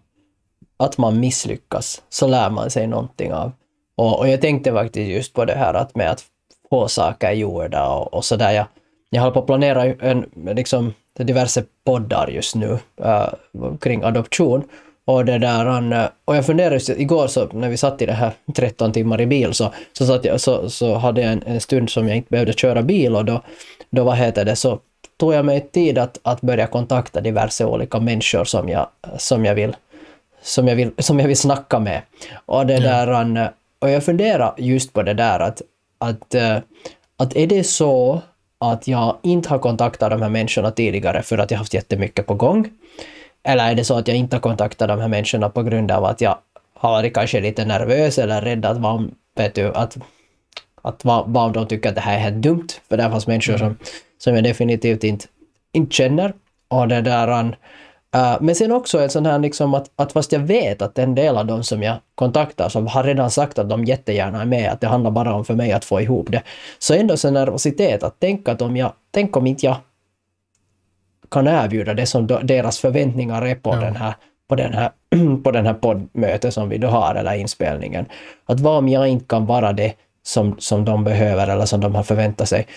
att 0.78 0.98
man 0.98 1.20
misslyckas, 1.20 2.02
så 2.10 2.28
lär 2.28 2.50
man 2.50 2.70
sig 2.70 2.88
någonting 2.88 3.34
av. 3.34 3.52
Och, 3.96 4.20
och 4.20 4.30
jag 4.30 4.42
tänkte 4.42 4.72
faktiskt 4.72 5.10
just 5.10 5.34
på 5.34 5.46
det 5.46 5.56
här 5.56 5.74
att 5.74 5.96
med 5.96 6.12
att 6.12 6.26
få 6.70 6.88
saker 6.88 7.32
gjorda 7.32 7.88
och, 7.88 8.14
och 8.14 8.26
sådär. 8.26 8.52
Jag, 8.52 8.66
jag 9.10 9.22
håller 9.22 9.34
på 9.34 9.40
att 9.40 9.46
planera 9.46 9.86
en, 9.86 10.26
liksom, 10.56 10.94
diverse 11.18 11.64
poddar 11.86 12.28
just 12.28 12.56
nu 12.56 12.80
uh, 13.06 13.30
kring 13.80 14.04
adoption. 14.04 14.64
Och, 15.06 15.26
det 15.26 15.38
där, 15.38 15.94
uh, 15.94 16.08
och 16.26 16.36
jag 16.36 16.46
funderade 16.46 16.76
just 16.76 16.90
igår 16.90 17.28
så 17.28 17.48
när 17.52 17.70
vi 17.70 17.78
satt 17.78 18.02
i 18.02 18.06
det 18.06 18.14
här 18.14 18.32
13 18.56 18.92
timmar 18.92 19.22
i 19.22 19.26
bil 19.26 19.54
så, 19.54 19.74
så, 19.94 20.06
satt 20.06 20.26
jag, 20.26 20.42
så, 20.42 20.70
så 20.70 20.96
hade 20.96 21.22
jag 21.22 21.32
en, 21.32 21.44
en 21.46 21.62
stund 21.62 21.90
som 21.90 22.08
jag 22.08 22.18
inte 22.18 22.30
behövde 22.30 22.54
köra 22.54 22.82
bil 22.82 23.16
och 23.16 23.26
då, 23.26 23.42
då 23.90 24.04
vad 24.04 24.18
heter 24.18 24.46
det, 24.46 24.56
så 24.56 24.80
tog 25.18 25.34
jag 25.34 25.46
mig 25.46 25.70
tid 25.72 25.98
att, 25.98 26.20
att 26.22 26.42
börja 26.42 26.68
kontakta 26.68 27.22
diverse 27.22 27.66
olika 27.66 28.00
människor 28.00 28.44
som 28.44 28.70
jag, 28.70 28.88
som 29.18 29.46
jag 29.46 29.56
vill 29.56 29.76
som 30.42 30.68
jag 30.68 30.76
vill, 30.76 30.92
som 30.98 31.20
jag 31.20 31.28
vill 31.28 31.38
snacka 31.38 31.80
med. 31.80 32.02
Och 32.46 32.66
det 32.66 32.74
ja. 32.74 33.06
där, 33.06 33.52
och 33.80 33.90
jag 33.90 34.04
funderar 34.04 34.54
just 34.58 34.94
på 34.94 35.04
det 35.04 35.14
där 35.14 35.40
att, 35.40 35.62
att, 36.00 36.36
uh, 36.36 36.58
att 37.18 37.36
är 37.36 37.48
det 37.48 37.64
så 37.64 38.22
att 38.60 38.88
jag 38.88 39.18
inte 39.24 39.50
har 39.50 39.60
kontaktat 39.60 40.10
de 40.12 40.22
här 40.22 40.30
människorna 40.30 40.72
tidigare 40.72 41.22
för 41.22 41.38
att 41.38 41.52
jag 41.52 41.58
haft 41.58 41.74
jättemycket 41.74 42.26
på 42.26 42.34
gång? 42.34 42.70
Eller 43.44 43.72
är 43.72 43.76
det 43.76 43.84
så 43.84 43.98
att 43.98 44.08
jag 44.08 44.18
inte 44.18 44.36
har 44.36 44.42
kontaktat 44.42 44.88
de 44.88 45.00
här 45.00 45.08
människorna 45.08 45.50
på 45.50 45.64
grund 45.64 45.92
av 45.92 46.06
att 46.06 46.22
jag 46.22 46.38
har 46.74 46.92
varit 46.92 47.14
kanske 47.14 47.42
lite 47.42 47.66
nervös 47.66 48.18
eller 48.18 48.42
rädd 48.42 48.66
att 48.66 48.78
vad, 48.78 49.12
vet 49.36 49.56
du, 49.56 49.74
att, 49.74 49.98
att 50.82 51.06
vad, 51.06 51.30
vad 51.30 51.54
de 51.54 51.68
tycker 51.68 51.90
att 51.90 51.96
det 51.96 52.02
här 52.02 52.16
är 52.16 52.20
helt 52.20 52.42
dumt? 52.44 52.68
För 52.90 52.98
det 52.98 53.10
fanns 53.10 53.28
människor 53.28 53.56
mm. 53.56 53.68
som, 53.68 53.78
som 54.18 54.36
jag 54.36 54.44
definitivt 54.44 55.04
inte, 55.04 55.26
inte 55.72 55.96
känner. 55.96 56.34
Och 56.68 56.88
det 56.88 57.02
där, 57.02 57.58
Uh, 58.16 58.38
men 58.42 58.56
sen 58.56 58.72
också 58.72 59.00
en 59.00 59.10
sån 59.10 59.26
här 59.26 59.40
liksom 59.40 59.74
att, 59.74 59.92
att 59.96 60.12
fast 60.12 60.32
jag 60.32 60.40
vet 60.40 60.82
att 60.82 61.00
en 61.00 61.16
del 61.16 61.38
av 61.38 61.46
de 61.46 61.64
som 61.64 61.84
jag 61.84 61.96
kontaktar 62.16 62.70
som 62.70 62.88
har 62.88 63.04
redan 63.04 63.32
sagt 63.32 63.60
att 63.60 63.70
de 63.70 63.86
jättegärna 63.86 64.42
är 64.42 64.46
med, 64.46 64.72
att 64.72 64.82
det 64.82 64.88
handlar 64.88 65.12
bara 65.12 65.34
om 65.34 65.46
för 65.46 65.54
mig 65.54 65.72
att 65.72 65.86
få 65.86 66.02
ihop 66.02 66.32
det. 66.32 66.44
Så 66.80 66.94
ändå 66.94 67.18
så 67.18 67.32
nervositet 67.32 68.04
att 68.04 68.20
tänka 68.20 68.52
att 68.52 68.62
om 68.62 68.78
jag, 68.78 68.92
tänk 69.12 69.38
om 69.38 69.48
inte 69.48 69.66
jag 69.66 69.76
kan 71.32 71.48
erbjuda 71.48 71.94
det 71.94 72.06
som 72.06 72.28
deras 72.28 72.80
förväntningar 72.80 73.42
är 73.42 73.56
på 73.56 73.74
ja. 73.74 73.80
den 73.80 73.96
här 73.96 74.14
på 74.50 74.56
den 74.56 74.74
här, 74.74 74.92
på 75.44 75.52
den 75.52 75.66
här 75.66 75.74
poddmötet 75.74 76.54
som 76.54 76.70
vi 76.70 76.78
då 76.78 76.88
har, 76.88 77.16
eller 77.16 77.34
inspelningen. 77.34 78.06
Att 78.46 78.60
vad 78.60 78.78
om 78.78 78.90
jag 78.90 79.08
inte 79.08 79.26
kan 79.26 79.46
vara 79.46 79.74
det 79.74 79.94
som, 80.24 80.56
som 80.60 80.86
de 80.86 81.04
behöver 81.04 81.48
eller 81.48 81.66
som 81.66 81.82
de 81.82 81.96
har 81.96 82.04
förväntat 82.04 82.50
sig. 82.50 82.68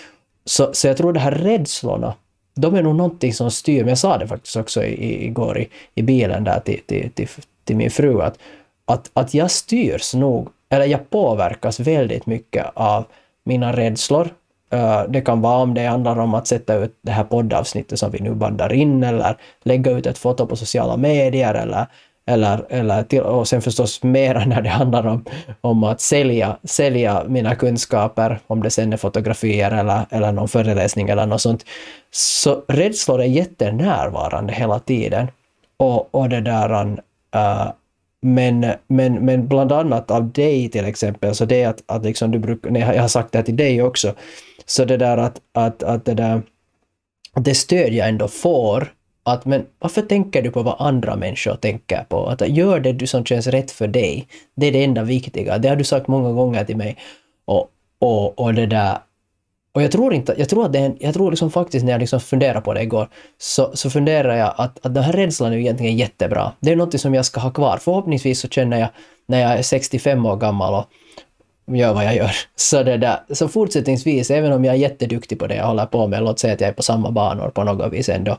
Så, 0.45 0.73
så 0.73 0.87
jag 0.87 0.97
tror 0.97 1.13
de 1.13 1.19
här 1.19 1.31
rädslorna 1.31 2.13
de 2.55 2.75
är 2.75 2.83
nog 2.83 2.95
någonting 2.95 3.33
som 3.33 3.51
styr, 3.51 3.79
men 3.79 3.89
jag 3.89 3.97
sa 3.97 4.17
det 4.17 4.27
faktiskt 4.27 4.55
också 4.55 4.83
i, 4.83 5.25
igår 5.25 5.57
i, 5.57 5.69
i 5.95 6.01
bilen 6.01 6.43
där 6.43 6.59
till, 6.59 6.79
till, 6.85 7.11
till, 7.11 7.27
till 7.63 7.75
min 7.75 7.91
fru, 7.91 8.21
att, 8.21 8.37
att, 8.85 9.11
att 9.13 9.33
jag 9.33 9.51
styrs 9.51 10.13
nog, 10.13 10.49
eller 10.69 10.85
jag 10.85 11.09
påverkas 11.09 11.79
väldigt 11.79 12.25
mycket 12.25 12.65
av 12.73 13.05
mina 13.43 13.73
rädslor. 13.73 14.29
Eh, 14.69 15.03
det 15.09 15.21
kan 15.21 15.41
vara 15.41 15.57
om 15.57 15.73
det 15.73 15.85
handlar 15.85 16.19
om 16.19 16.33
att 16.33 16.47
sätta 16.47 16.75
ut 16.75 16.97
det 17.01 17.11
här 17.11 17.23
poddavsnittet 17.23 17.99
som 17.99 18.11
vi 18.11 18.19
nu 18.19 18.33
bandar 18.33 18.73
in, 18.73 19.03
eller 19.03 19.37
lägga 19.63 19.91
ut 19.91 20.05
ett 20.05 20.17
foto 20.17 20.45
på 20.45 20.55
sociala 20.55 20.97
medier, 20.97 21.53
eller 21.53 21.87
eller, 22.25 22.65
eller 22.69 23.03
till, 23.03 23.21
och 23.21 23.47
sen 23.47 23.61
förstås 23.61 24.03
mera 24.03 24.45
när 24.45 24.61
det 24.61 24.69
handlar 24.69 25.07
om, 25.07 25.25
om 25.61 25.83
att 25.83 26.01
sälja, 26.01 26.57
sälja 26.63 27.23
mina 27.27 27.55
kunskaper, 27.55 28.39
om 28.47 28.63
det 28.63 28.69
sen 28.69 28.93
är 28.93 28.97
fotografier 28.97 29.71
eller, 29.71 30.05
eller 30.09 30.31
någon 30.31 30.47
föreläsning 30.47 31.09
eller 31.09 31.25
något 31.25 31.41
sånt. 31.41 31.65
Så 32.11 32.63
rädslor 32.67 33.21
är 33.21 33.25
jättenärvarande 33.25 34.53
hela 34.53 34.79
tiden. 34.79 35.27
Och, 35.77 36.15
och 36.15 36.29
det 36.29 36.41
där, 36.41 36.83
uh, 37.35 37.71
men, 38.21 38.73
men, 38.87 39.13
men 39.13 39.47
bland 39.47 39.71
annat 39.71 40.11
av 40.11 40.31
dig 40.31 40.69
till 40.69 40.85
exempel, 40.85 41.35
så 41.35 41.45
det 41.45 41.65
att, 41.65 41.83
att 41.85 42.03
liksom 42.03 42.31
du 42.31 42.39
brukar, 42.39 42.77
jag 42.77 43.01
har 43.01 43.07
sagt 43.07 43.31
det 43.31 43.43
till 43.43 43.55
dig 43.55 43.81
också, 43.81 44.13
så 44.65 44.85
det 44.85 44.97
där 44.97 45.17
att, 45.17 45.41
att, 45.53 45.83
att 45.83 46.05
det 46.05 46.13
där, 46.13 46.41
det 47.35 47.55
stöd 47.55 47.93
jag 47.93 48.09
ändå 48.09 48.27
får 48.27 48.93
att 49.23 49.45
men 49.45 49.65
varför 49.79 50.01
tänker 50.01 50.41
du 50.41 50.51
på 50.51 50.63
vad 50.63 50.75
andra 50.79 51.15
människor 51.15 51.55
tänker 51.55 52.03
på? 52.09 52.25
Att 52.25 52.49
gör 52.49 52.79
det 52.79 52.93
du 52.93 53.07
som 53.07 53.25
känns 53.25 53.47
rätt 53.47 53.71
för 53.71 53.87
dig. 53.87 54.27
Det 54.55 54.67
är 54.67 54.71
det 54.71 54.83
enda 54.83 55.03
viktiga. 55.03 55.57
Det 55.57 55.69
har 55.69 55.75
du 55.75 55.83
sagt 55.83 56.07
många 56.07 56.31
gånger 56.31 56.63
till 56.63 56.77
mig. 56.77 56.97
Och, 57.45 57.67
och, 57.99 58.39
och 58.39 58.53
det 58.53 58.65
där 58.65 58.97
och 59.73 59.83
jag 59.83 59.91
tror 59.91 60.13
inte, 60.13 60.35
jag 60.37 60.49
tror 60.49 60.65
att 60.65 60.73
det 60.73 60.79
är 60.79 60.85
en, 60.85 60.97
jag 60.99 61.13
tror 61.13 61.31
liksom 61.31 61.51
faktiskt 61.51 61.85
när 61.85 61.91
jag 61.91 61.99
liksom 61.99 62.19
funderar 62.19 62.61
på 62.61 62.73
det 62.73 62.81
igår, 62.81 63.07
så, 63.37 63.71
så 63.73 63.89
funderar 63.89 64.35
jag 64.35 64.53
att, 64.57 64.85
att 64.85 64.93
den 64.93 65.03
här 65.03 65.13
rädslan 65.13 65.53
är 65.53 65.57
egentligen 65.57 65.97
jättebra. 65.97 66.51
Det 66.59 66.71
är 66.71 66.75
något 66.75 66.99
som 66.99 67.13
jag 67.13 67.25
ska 67.25 67.39
ha 67.39 67.51
kvar. 67.51 67.77
Förhoppningsvis 67.77 68.39
så 68.39 68.47
känner 68.47 68.79
jag 68.79 68.89
när 69.25 69.41
jag 69.41 69.51
är 69.51 69.61
65 69.61 70.25
år 70.25 70.35
gammal 70.35 70.73
och 70.73 70.89
gör 71.75 71.93
vad 71.93 72.05
jag 72.05 72.15
gör. 72.15 72.31
Så, 72.55 72.83
det 72.83 72.97
där, 72.97 73.19
så 73.29 73.47
fortsättningsvis, 73.47 74.31
även 74.31 74.53
om 74.53 74.65
jag 74.65 74.75
är 74.75 74.79
jätteduktig 74.79 75.39
på 75.39 75.47
det 75.47 75.55
jag 75.55 75.65
håller 75.65 75.85
på 75.85 76.07
med, 76.07 76.23
låt 76.23 76.39
säga 76.39 76.53
att 76.53 76.61
jag 76.61 76.67
är 76.67 76.73
på 76.73 76.83
samma 76.83 77.11
banor 77.11 77.49
på 77.49 77.63
något 77.63 77.93
vis 77.93 78.09
ändå, 78.09 78.37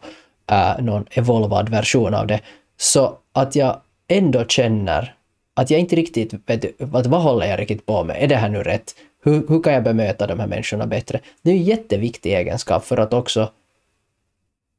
äh, 0.50 0.82
någon 0.82 1.06
evolvad 1.10 1.68
version 1.68 2.14
av 2.14 2.26
det. 2.26 2.40
Så 2.76 3.18
att 3.32 3.56
jag 3.56 3.80
ändå 4.08 4.44
känner 4.44 5.14
att 5.54 5.70
jag 5.70 5.80
inte 5.80 5.96
riktigt 5.96 6.34
vet 6.46 6.64
vad, 6.78 7.06
vad 7.06 7.22
håller 7.22 7.46
jag 7.46 7.60
riktigt 7.60 7.86
på 7.86 8.04
med? 8.04 8.22
Är 8.22 8.26
det 8.26 8.36
här 8.36 8.48
nu 8.48 8.62
rätt? 8.62 8.94
Hur, 9.22 9.48
hur 9.48 9.62
kan 9.62 9.72
jag 9.72 9.82
bemöta 9.82 10.26
de 10.26 10.40
här 10.40 10.46
människorna 10.46 10.86
bättre? 10.86 11.20
Det 11.42 11.50
är 11.50 11.54
en 11.54 11.62
jätteviktig 11.62 12.34
egenskap 12.34 12.84
för 12.84 12.96
att 12.96 13.12
också 13.12 13.50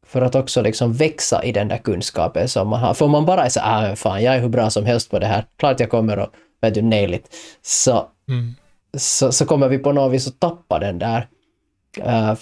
för 0.06 0.22
att 0.22 0.36
också 0.36 0.62
liksom 0.62 0.94
växa 0.94 1.44
i 1.44 1.52
den 1.52 1.68
där 1.68 1.78
kunskapen 1.78 2.48
som 2.48 2.68
man 2.68 2.80
har. 2.80 2.94
För 2.94 3.06
om 3.06 3.12
man 3.12 3.26
bara 3.26 3.46
är 3.46 3.50
så 3.50 3.60
ah, 3.64 3.96
fan 3.96 4.24
jag 4.24 4.36
är 4.36 4.40
hur 4.40 4.50
bra 4.50 4.70
som 4.70 4.86
helst 4.86 5.12
på 5.12 5.20
det 5.20 5.26
här, 5.26 5.46
klart 5.58 5.80
jag 5.80 5.90
kommer 5.90 6.18
att, 6.18 6.30
vet 6.62 6.74
du, 6.74 6.82
nail 6.82 7.14
it. 7.14 7.36
Så, 7.62 8.08
mm. 8.28 8.56
så, 8.98 9.32
så 9.32 9.46
kommer 9.46 9.68
vi 9.68 9.78
på 9.78 9.92
något 9.92 10.14
vis 10.14 10.28
att 10.28 10.40
tappa 10.40 10.80
den 10.80 11.00
där 11.00 11.28
uh, 12.00 12.34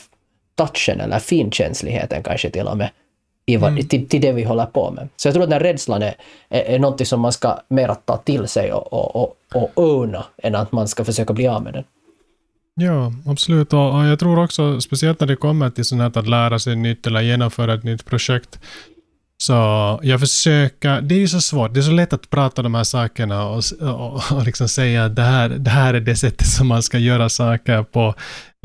touchen 0.56 1.02
eller 1.02 1.20
finkänsligheten 1.20 2.24
kanske 2.24 2.50
till 2.50 2.68
och 2.68 2.78
med 2.78 2.90
i 3.46 3.58
vad, 3.58 3.72
mm. 3.72 3.88
till, 3.88 4.08
till 4.08 4.22
det 4.22 4.32
vi 4.32 4.44
håller 4.44 4.66
på 4.66 4.92
med. 4.92 5.10
Så 5.16 5.28
jag 5.28 5.34
tror 5.34 5.44
att 5.44 5.50
den 5.50 5.60
rädslan 5.60 6.02
är, 6.02 6.16
är, 6.50 6.62
är 6.62 6.80
något 6.80 7.08
som 7.08 7.22
man 7.22 7.32
ska 7.32 7.60
mer 7.68 7.96
ta 8.06 8.18
till 8.18 8.48
sig 8.48 8.74
och, 8.74 8.94
och, 8.94 9.16
och, 9.16 9.38
och 9.54 9.72
owna 9.76 10.26
än 10.38 10.56
att 10.56 10.72
man 10.72 10.88
ska 10.88 11.06
försöka 11.06 11.34
bli 11.34 11.48
av 11.48 11.64
med 11.64 11.74
den. 11.74 11.84
Ja, 12.76 13.12
absolut. 13.26 13.74
Och, 13.74 13.96
och 13.96 14.06
jag 14.06 14.20
tror 14.20 14.44
också, 14.44 14.82
speciellt 14.82 15.20
när 15.20 15.28
det 15.28 15.36
kommer 15.36 15.70
till 15.70 15.86
sånt 15.86 16.02
här 16.02 16.22
att 16.22 16.28
lära 16.28 16.60
sig 16.60 16.76
nytt 16.76 17.08
eller 17.08 17.22
genomföra 17.22 17.74
ett 17.74 17.84
nytt 17.84 18.06
projekt, 18.06 18.60
så 19.38 19.54
jag 20.04 20.20
försöker, 20.20 21.02
det 21.02 21.16
är 21.16 21.20
ju 21.20 21.28
så 21.28 21.42
svårt, 21.42 21.74
det 21.74 21.80
är 21.80 21.82
så 21.82 21.92
lätt 21.92 22.14
att 22.14 22.30
prata 22.30 22.62
de 22.62 22.76
här 22.76 22.84
sakerna 22.84 23.46
och, 23.46 23.64
och, 23.82 24.22
och 24.32 24.46
liksom 24.46 24.68
säga 24.68 25.06
att 25.06 25.16
det 25.16 25.22
här, 25.22 25.50
det 25.50 25.70
här 25.70 25.94
är 25.94 26.00
det 26.00 26.16
sättet 26.16 26.48
som 26.48 26.68
man 26.68 26.84
ska 26.84 26.98
göra 26.98 27.30
saker 27.30 27.84
på. 27.84 28.14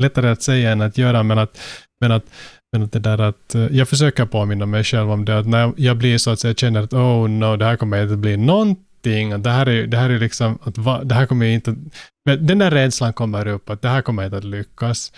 Lättare 0.01 0.29
att 0.29 0.43
säga 0.43 0.71
än 0.71 0.81
att 0.81 0.97
göra, 0.97 1.23
men 1.23 1.39
att, 1.39 1.59
men 2.01 2.11
att 2.11 2.23
men 2.71 2.89
det 2.91 2.99
där 2.99 3.17
att 3.17 3.55
eh, 3.55 3.67
jag 3.67 3.89
försöker 3.89 4.25
påminna 4.25 4.65
mig 4.65 4.83
själv 4.83 5.11
om 5.11 5.25
det, 5.25 5.39
att 5.39 5.47
när 5.47 5.73
jag 5.77 5.97
blir 5.97 6.17
så 6.17 6.31
att 6.31 6.39
säga, 6.39 6.53
känner 6.53 6.81
att 6.81 6.93
oh 6.93 7.29
no, 7.29 7.55
det 7.57 7.65
här 7.65 7.75
kommer 7.75 8.01
inte 8.01 8.13
att 8.13 8.19
bli 8.19 8.37
någonting, 8.37 9.41
det 9.41 9.49
här 9.49 9.69
är, 9.69 9.87
det 9.87 9.97
här 9.97 10.09
är 10.09 10.19
liksom, 10.19 10.59
att 10.63 10.77
va, 10.77 11.03
det 11.03 11.15
här 11.15 11.25
kommer 11.25 11.45
inte 11.45 11.75
den 12.37 12.59
där 12.59 12.71
rädslan 12.71 13.13
kommer 13.13 13.47
upp, 13.47 13.69
att 13.69 13.81
det 13.81 13.89
här 13.89 14.01
kommer 14.01 14.25
inte 14.25 14.37
att 14.37 14.43
lyckas. 14.43 15.11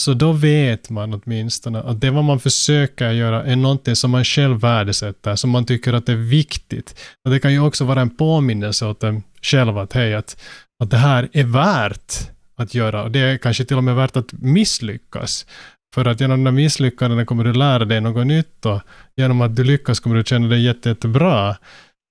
Så 0.00 0.14
då 0.14 0.32
vet 0.32 0.90
man 0.90 1.14
åtminstone 1.14 1.80
att 1.80 2.00
det 2.00 2.10
vad 2.10 2.24
man 2.24 2.40
försöker 2.40 3.10
göra 3.10 3.44
är 3.44 3.56
någonting 3.56 3.96
som 3.96 4.10
man 4.10 4.24
själv 4.24 4.60
värdesätter, 4.60 5.36
som 5.36 5.50
man 5.50 5.64
tycker 5.64 5.92
att 5.92 6.06
det 6.06 6.12
är 6.12 6.16
viktigt. 6.16 7.00
Och 7.24 7.30
det 7.30 7.40
kan 7.40 7.52
ju 7.52 7.60
också 7.60 7.84
vara 7.84 8.00
en 8.00 8.10
påminnelse 8.10 8.86
åt 8.86 9.02
en 9.02 9.22
själv 9.42 9.78
att 9.78 9.92
hej, 9.92 10.14
att, 10.14 10.36
att 10.82 10.90
det 10.90 10.96
här 10.96 11.28
är 11.32 11.44
värt 11.44 12.30
att 12.56 12.74
göra. 12.74 13.02
Och 13.02 13.10
det 13.10 13.20
är 13.20 13.38
kanske 13.38 13.64
till 13.64 13.76
och 13.76 13.84
med 13.84 13.96
värt 13.96 14.16
att 14.16 14.32
misslyckas. 14.32 15.46
För 15.94 16.04
att 16.04 16.20
genom 16.20 16.44
de 16.44 16.54
misslyckandena 16.54 17.24
kommer 17.24 17.44
du 17.44 17.52
lära 17.52 17.84
dig 17.84 18.00
något 18.00 18.26
nytt 18.26 18.66
och 18.66 18.80
genom 19.16 19.40
att 19.40 19.56
du 19.56 19.64
lyckas 19.64 20.00
kommer 20.00 20.16
du 20.16 20.24
känna 20.24 20.48
dig 20.48 20.64
jätte, 20.64 20.88
jättebra. 20.88 21.56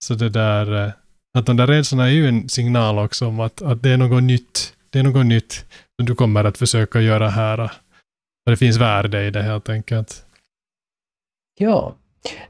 Så 0.06 0.14
det 0.14 0.30
där, 0.30 0.86
eh, 0.86 0.92
att 1.38 1.46
de 1.46 1.58
där 1.58 1.68
rädslorna 1.68 2.06
är 2.06 2.12
ju 2.12 2.28
en 2.28 2.50
signal 2.50 3.00
också 3.00 3.28
om 3.28 3.40
att, 3.40 3.62
att 3.62 3.84
det 3.84 3.90
är 3.90 3.98
något 3.98 4.24
nytt. 4.24 4.74
Det 4.90 5.00
är 5.00 5.04
något 5.04 5.26
nytt 5.26 5.66
som 6.00 6.06
du 6.06 6.16
kommer 6.16 6.44
att 6.44 6.58
försöka 6.58 7.02
göra 7.02 7.30
här. 7.30 7.60
Och 8.46 8.52
det 8.52 8.58
finns 8.58 8.78
värde 8.78 9.28
i 9.28 9.32
det 9.32 9.42
helt 9.42 9.70
enkelt. 9.70 10.26
Ja, 11.60 11.96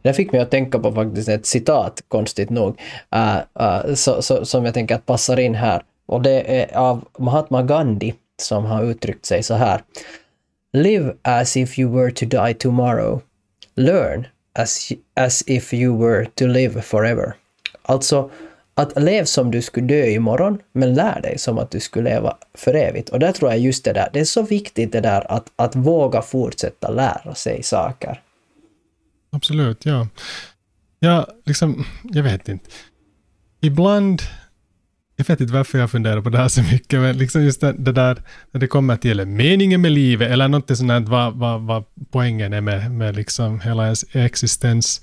det 0.02 0.14
fick 0.14 0.32
mig 0.32 0.42
att 0.42 0.52
tänka 0.52 0.80
på 0.80 0.92
faktiskt 0.92 1.30
ett 1.30 1.46
citat, 1.46 2.04
konstigt 2.08 2.50
nog, 2.50 2.80
eh, 3.16 3.38
eh, 3.38 3.44
uh, 3.62 3.90
uh, 3.90 3.96
so, 3.96 4.22
so, 4.22 4.46
som 4.46 4.66
jag 4.66 4.74
tänker 4.74 4.96
att 4.96 5.06
passar 5.06 5.40
in 5.40 5.56
här. 5.56 5.84
Och 6.06 6.22
det 6.22 6.62
är 6.62 6.78
av 6.78 7.08
Mahatma 7.20 7.64
Gandhi 7.64 8.14
som 8.42 8.66
har 8.66 8.84
uttryckt 8.84 9.26
sig 9.26 9.44
så 9.44 9.54
här. 9.54 9.82
Live 10.74 11.18
as 11.22 11.58
if 11.58 11.80
you 11.80 11.92
were 11.92 12.12
to 12.12 12.26
die 12.26 12.54
tomorrow. 12.54 13.22
Learn 13.76 14.28
as, 14.54 14.92
as 15.16 15.44
if 15.48 15.74
you 15.74 15.98
were 15.98 16.26
to 16.26 16.48
live 16.48 16.82
forever. 16.82 17.36
Alltså, 17.82 18.32
att 18.74 19.02
lev 19.02 19.26
som 19.26 19.52
du 19.52 19.62
skulle 19.62 19.88
dö 19.88 20.06
imorgon, 20.06 20.58
men 20.72 20.94
lär 20.94 21.22
dig 21.22 21.38
som 21.38 21.58
att 21.58 21.72
du 21.72 21.80
skulle 21.80 22.10
leva 22.10 22.38
för 22.54 22.74
evigt. 22.74 23.10
Och 23.10 23.20
där 23.20 23.32
tror 23.32 23.52
jag 23.52 23.60
just 23.60 23.84
det 23.84 23.94
där, 23.94 24.10
det 24.14 24.20
är 24.20 24.26
så 24.26 24.42
viktigt 24.42 24.92
det 24.92 25.02
där 25.02 25.32
att, 25.32 25.52
att 25.56 25.76
våga 25.76 26.22
fortsätta 26.22 26.90
lära 26.90 27.36
sig 27.36 27.64
saker. 27.64 28.22
Absolut, 29.32 29.86
ja. 29.86 30.08
Ja, 31.00 31.28
liksom, 31.46 31.86
jag 32.04 32.24
vet 32.24 32.50
inte. 32.50 32.70
Ibland, 33.62 34.22
jag 35.20 35.26
vet 35.26 35.42
inte 35.42 35.54
varför 35.54 35.80
jag 35.80 35.92
funderar 35.92 36.22
på 36.22 36.30
det 36.30 36.38
här 36.38 36.48
så 36.48 36.62
mycket, 36.62 37.00
men 37.00 37.18
liksom 37.18 37.44
just 37.44 37.62
det, 37.62 37.74
det 37.74 37.92
där 37.92 38.22
när 38.52 38.62
det 38.62 38.68
kommer 38.68 38.98
till 38.98 39.26
meningen 39.26 39.82
med 39.82 39.92
livet 39.92 40.32
eller 40.32 40.48
något 40.48 40.78
sånt 40.78 40.92
här, 40.92 41.00
vad, 41.00 41.34
vad, 41.34 41.62
vad 41.62 41.84
poängen 42.12 42.54
är 42.54 42.62
med, 42.62 42.92
med 42.92 43.16
liksom 43.16 43.60
hela 43.60 43.84
ens 43.84 44.06
existens. 44.16 45.02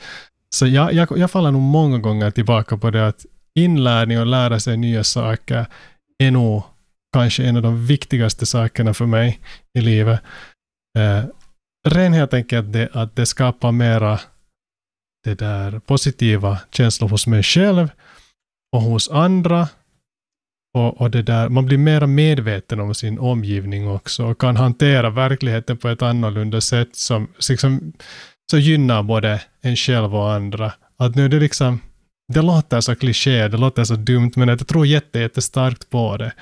Så 0.55 0.67
jag, 0.67 0.93
jag, 0.93 1.19
jag 1.19 1.31
faller 1.31 1.51
nog 1.51 1.63
många 1.63 1.99
gånger 1.99 2.31
tillbaka 2.31 2.77
på 2.77 2.91
det 2.91 3.07
att 3.07 3.27
inlärning 3.55 4.21
och 4.21 4.27
lära 4.27 4.61
sig 4.61 4.77
nya 4.77 5.05
saker 5.05 5.67
är 6.19 6.31
nog 6.31 6.63
kanske 7.13 7.45
en 7.45 7.57
av 7.57 7.63
de 7.63 7.87
viktigaste 7.87 8.47
sakerna 8.47 8.95
för 8.95 9.07
mig 9.07 9.41
i 9.79 9.81
livet. 9.81 10.21
Eh, 10.99 11.25
ren 11.89 12.13
helt 12.13 12.35
enkelt 12.35 12.73
det, 12.73 12.89
att 12.93 13.17
det 13.17 13.27
skapar 13.27 13.73
mera 13.73 14.21
det 15.25 15.35
där 15.35 15.79
positiva 15.79 16.59
känslor 16.71 17.09
hos 17.09 17.27
mig 17.27 17.43
själv 17.43 17.89
och 18.73 18.83
hos 18.83 19.11
andra. 19.11 19.69
Och, 20.75 21.01
och 21.01 21.11
det 21.11 21.23
där, 21.23 21.49
man 21.49 21.67
blir 21.67 21.79
mer 21.79 22.07
medveten 22.07 22.81
om 22.81 22.95
sin 22.95 23.19
omgivning 23.19 23.89
också 23.89 24.25
och 24.25 24.41
kan 24.41 24.57
hantera 24.57 25.11
verkligheten 25.11 25.77
på 25.77 25.89
ett 25.89 26.03
annorlunda 26.03 26.61
sätt 26.61 26.97
som 26.97 27.29
liksom, 27.49 27.93
så 28.51 28.59
gynnar 28.59 29.03
både 29.03 29.41
en 29.63 29.77
själv 29.77 30.17
och 30.17 30.33
andra. 30.33 30.73
Att 30.99 31.15
nu 31.15 31.29
det 31.29 31.41
liksom, 31.41 31.81
det 32.33 32.43
låter 32.43 32.81
så 32.81 32.95
kliché, 32.95 33.49
det 33.49 33.57
låter 33.57 33.85
så 33.85 33.95
dumt, 33.97 34.33
men 34.37 34.49
jag 34.49 34.69
tror 34.69 34.87
jätte, 34.87 35.19
jättestarkt 35.19 35.91
på 35.91 36.17
det. 36.17 36.33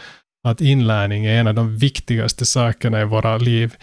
Att 0.49 0.61
inlärning 0.61 1.25
är 1.25 1.41
en 1.41 1.47
av 1.47 1.55
de 1.55 1.77
viktigaste 1.79 2.47
sakerna 2.47 3.01
i 3.01 3.05
våra 3.05 3.39
liv. 3.39 3.75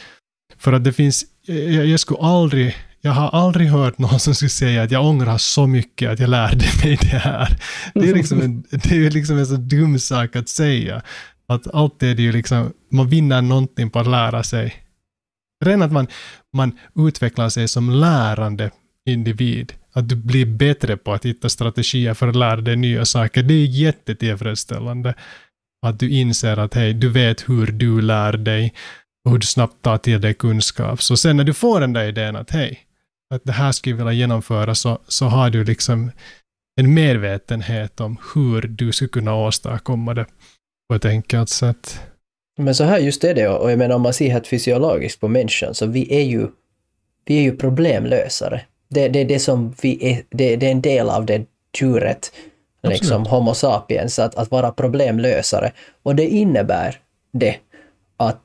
För 0.57 0.73
att 0.73 0.83
det 0.83 0.93
finns, 0.93 1.25
jag, 1.45 1.85
jag 1.85 1.99
skulle 1.99 2.19
aldrig 2.19 2.75
jag 3.01 3.11
har 3.11 3.29
aldrig 3.29 3.67
hört 3.67 3.97
någon 3.97 4.19
som 4.19 4.35
skulle 4.35 4.49
säga 4.49 4.83
att 4.83 4.91
jag 4.91 5.05
ångrar 5.05 5.37
så 5.37 5.67
mycket 5.67 6.11
att 6.11 6.19
jag 6.19 6.29
lärde 6.29 6.65
mig 6.83 6.97
det 7.01 7.17
här. 7.17 7.57
Det 7.93 8.09
är 8.09 8.15
liksom 8.15 8.41
en, 8.41 8.63
det 8.71 9.05
är 9.05 9.11
liksom 9.11 9.37
en 9.37 9.47
så 9.47 9.55
dum 9.55 9.99
sak 9.99 10.35
att 10.35 10.49
säga. 10.49 11.01
Att 11.47 11.73
alltid 11.73 12.09
är 12.09 12.15
det 12.15 12.21
ju 12.21 12.31
liksom, 12.31 12.73
man 12.91 13.09
vinner 13.09 13.41
någonting 13.41 13.89
på 13.89 13.99
att 13.99 14.07
lära 14.07 14.43
sig. 14.43 14.75
Redan 15.65 15.81
att 15.81 15.91
man, 15.91 16.07
man 16.53 16.77
utvecklar 16.95 17.49
sig 17.49 17.67
som 17.67 17.89
lärande 17.89 18.71
individ. 19.09 19.73
Att 19.93 20.09
du 20.09 20.15
blir 20.15 20.45
bättre 20.45 20.97
på 20.97 21.13
att 21.13 21.25
hitta 21.25 21.49
strategier 21.49 22.13
för 22.13 22.27
att 22.27 22.35
lära 22.35 22.61
dig 22.61 22.75
nya 22.75 23.05
saker. 23.05 23.43
Det 23.43 23.53
är 23.53 23.65
jättetillfredsställande. 23.65 25.13
Att 25.85 25.99
du 25.99 26.09
inser 26.09 26.57
att 26.57 26.73
hej, 26.73 26.93
du 26.93 27.09
vet 27.09 27.49
hur 27.49 27.67
du 27.67 28.01
lär 28.01 28.33
dig 28.33 28.73
och 29.25 29.31
hur 29.31 29.37
du 29.37 29.45
snabbt 29.45 29.81
tar 29.81 29.97
till 29.97 30.21
dig 30.21 30.33
kunskap. 30.33 31.01
Så 31.01 31.17
sen 31.17 31.37
när 31.37 31.43
du 31.43 31.53
får 31.53 31.81
den 31.81 31.93
där 31.93 32.07
idén 32.07 32.35
att 32.35 32.51
hej, 32.51 32.79
att 33.33 33.41
det 33.43 33.51
här 33.51 33.71
skulle 33.71 33.95
vilja 33.95 34.12
genomföra 34.12 34.75
så, 34.75 35.00
så 35.07 35.25
har 35.25 35.50
du 35.50 35.63
liksom 35.63 36.12
en 36.79 36.93
medvetenhet 36.93 38.00
om 38.00 38.17
hur 38.36 38.62
du 38.62 38.91
skulle 38.91 39.09
kunna 39.09 39.36
åstadkomma 39.36 40.13
det 40.13 40.25
på 40.89 40.95
ett 40.95 41.05
enkelt 41.05 41.50
sätt. 41.50 42.01
Men 42.57 42.75
så 42.75 42.83
här 42.83 43.00
just 43.00 43.24
är 43.24 43.33
det 43.33 43.48
och 43.48 43.71
jag 43.71 43.77
menar 43.77 43.95
om 43.95 44.01
man 44.01 44.13
ser 44.13 44.31
helt 44.31 44.48
fysiologiskt 44.48 45.19
på 45.19 45.27
människan 45.27 45.74
så 45.74 45.86
vi 45.86 46.13
är 46.13 46.24
ju, 46.24 46.48
vi 47.25 47.38
är 47.38 47.41
ju 47.41 47.57
problemlösare. 47.57 48.62
Det, 48.89 49.07
det 49.07 49.19
är 49.19 49.25
det 49.25 49.39
som 49.39 49.75
vi 49.81 50.12
är, 50.12 50.24
det, 50.29 50.55
det 50.55 50.67
är 50.67 50.71
en 50.71 50.81
del 50.81 51.09
av 51.09 51.25
det 51.25 51.45
djuret, 51.79 52.31
liksom 52.83 53.25
Homo 53.25 53.53
sapiens, 53.53 54.19
att, 54.19 54.36
att 54.36 54.51
vara 54.51 54.71
problemlösare. 54.71 55.71
Och 56.03 56.15
det 56.15 56.27
innebär 56.27 57.00
det 57.31 57.55
att, 58.17 58.43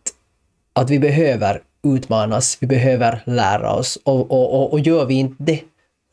att 0.72 0.90
vi 0.90 0.98
behöver 0.98 1.62
utmanas, 1.84 2.56
vi 2.60 2.66
behöver 2.66 3.22
lära 3.24 3.72
oss. 3.72 3.98
Och, 4.04 4.30
och, 4.30 4.54
och, 4.54 4.72
och 4.72 4.80
gör 4.80 5.04
vi 5.04 5.14
inte 5.14 5.34
det 5.38 5.60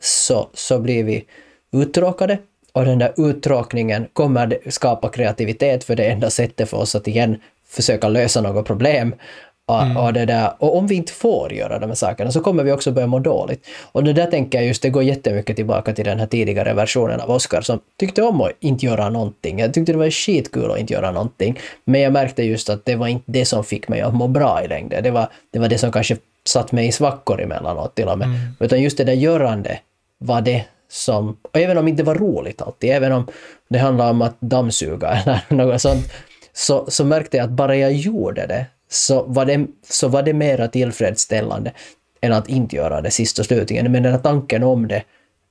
så, 0.02 0.50
så 0.54 0.80
blir 0.80 1.04
vi 1.04 1.26
uttråkade. 1.72 2.38
Och 2.74 2.86
den 2.86 3.00
där 3.00 3.14
uttråkningen 3.18 4.08
kommer 4.14 4.58
skapa 4.70 5.10
kreativitet 5.10 5.84
för 5.84 5.96
det 5.96 6.04
enda 6.04 6.30
sättet 6.30 6.70
för 6.70 6.78
oss 6.78 6.96
att 6.96 7.08
igen 7.08 7.38
försöka 7.68 8.10
lösa 8.10 8.42
något 8.42 8.68
problem 8.68 9.16
Mm. 9.70 9.98
Och, 9.98 10.14
det 10.14 10.26
där, 10.26 10.54
och 10.60 10.78
om 10.78 10.88
vi 10.88 10.96
inte 10.96 11.14
får 11.14 11.54
göra 11.54 11.80
de 11.80 11.88
här 11.88 11.96
sakerna 11.96 12.32
så 12.32 12.42
kommer 12.42 12.64
vi 12.64 12.72
också 12.72 12.92
börja 12.92 13.08
må 13.08 13.20
dåligt. 13.20 13.68
Och 13.92 14.04
det 14.04 14.14
där 14.14 14.26
tänker 14.26 14.58
jag 14.58 14.68
just, 14.68 14.82
det 14.82 14.90
går 14.90 15.04
jättemycket 15.04 15.56
tillbaka 15.56 15.94
till 15.94 16.06
den 16.06 16.20
här 16.20 16.28
tidigare 16.28 16.74
versionen 16.74 17.22
av 17.22 17.32
Oscar 17.32 17.62
som 17.62 17.80
tyckte 18.00 18.22
om 18.22 18.42
att 18.42 18.52
inte 18.60 18.86
göra 18.86 19.10
någonting. 19.10 19.60
Jag 19.60 19.74
tyckte 19.74 19.92
det 19.92 19.98
var 19.98 20.10
skitkul 20.10 20.72
att 20.72 20.80
inte 20.80 20.94
göra 20.94 21.12
någonting. 21.12 21.60
Men 21.86 22.02
jag 22.02 22.14
märkte 22.14 22.44
just 22.44 22.70
att 22.70 22.86
det 22.86 22.96
var 22.96 23.08
inte 23.08 23.32
det 23.32 23.46
som 23.46 23.64
fick 23.64 23.88
mig 23.88 24.02
att 24.02 24.14
må 24.14 24.28
bra 24.28 24.64
i 24.64 24.68
längden. 24.68 25.04
Det 25.04 25.12
var 25.12 25.28
det, 25.52 25.60
var 25.60 25.68
det 25.68 25.78
som 25.78 25.92
kanske 25.92 26.18
satt 26.48 26.72
mig 26.72 26.88
i 26.88 26.92
svackor 26.92 27.42
emellanåt 27.42 27.96
till 27.96 28.08
och 28.08 28.18
med. 28.18 28.26
Mm. 28.26 28.40
Utan 28.60 28.82
just 28.82 28.98
det 28.98 29.04
där 29.04 29.14
görande 29.14 29.80
var 30.18 30.42
det 30.42 30.66
som, 30.90 31.38
och 31.52 31.60
även 31.60 31.78
om 31.78 31.86
det 31.86 31.92
inte 31.92 32.04
var 32.04 32.16
roligt 32.16 32.62
alltid, 32.62 32.90
även 32.90 33.12
om 33.12 33.28
det 33.70 33.80
handlade 33.80 34.12
om 34.12 34.22
att 34.22 34.42
dammsuga 34.42 35.10
eller 35.26 35.42
något 35.50 35.82
sånt, 35.82 36.14
så, 36.54 36.86
så 36.88 37.06
märkte 37.06 37.38
jag 37.38 37.44
att 37.44 37.52
bara 37.52 37.76
jag 37.76 37.94
gjorde 37.94 38.48
det 38.48 38.66
så 38.92 39.24
var 39.24 39.46
det, 39.46 39.68
så 39.84 40.08
var 40.08 40.24
det 40.24 40.34
mera 40.34 40.68
tillfredsställande 40.68 41.72
än 42.22 42.34
att 42.34 42.50
inte 42.50 42.76
göra 42.76 43.02
det 43.02 43.12
sist 43.12 43.40
och 43.40 43.46
slutligen. 43.46 43.92
Men 43.92 44.04
den 44.04 44.12
här 44.12 44.20
tanken 44.20 44.64
om 44.64 44.88
det 44.88 45.04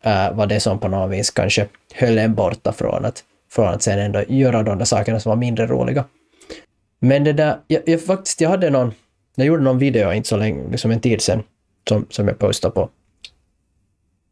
uh, 0.06 0.36
var 0.36 0.46
det 0.46 0.60
som 0.60 0.78
på 0.78 0.88
något 0.88 1.10
vis 1.10 1.30
kanske 1.30 1.66
höll 1.94 2.18
en 2.18 2.34
borta 2.34 2.72
från 2.72 3.04
att, 3.04 3.24
från 3.50 3.68
att 3.68 3.82
sen 3.82 3.98
ändå 3.98 4.22
göra 4.28 4.62
de 4.62 4.78
där 4.78 4.84
sakerna 4.84 5.20
som 5.20 5.30
var 5.30 5.36
mindre 5.36 5.66
roliga. 5.66 6.04
Men 6.98 7.24
det 7.24 7.32
där, 7.32 7.58
jag, 7.66 7.82
jag 7.86 8.04
faktiskt, 8.04 8.40
jag 8.40 8.50
hade 8.50 8.70
någon, 8.70 8.92
jag 9.34 9.46
gjorde 9.46 9.62
någon 9.62 9.78
video 9.78 10.12
inte 10.12 10.28
så 10.28 10.36
länge, 10.36 10.70
liksom 10.70 10.90
en 10.90 11.00
tid 11.00 11.20
sedan, 11.20 11.42
som, 11.88 12.06
som 12.10 12.28
jag 12.28 12.38
postade 12.38 12.74
på 12.74 12.90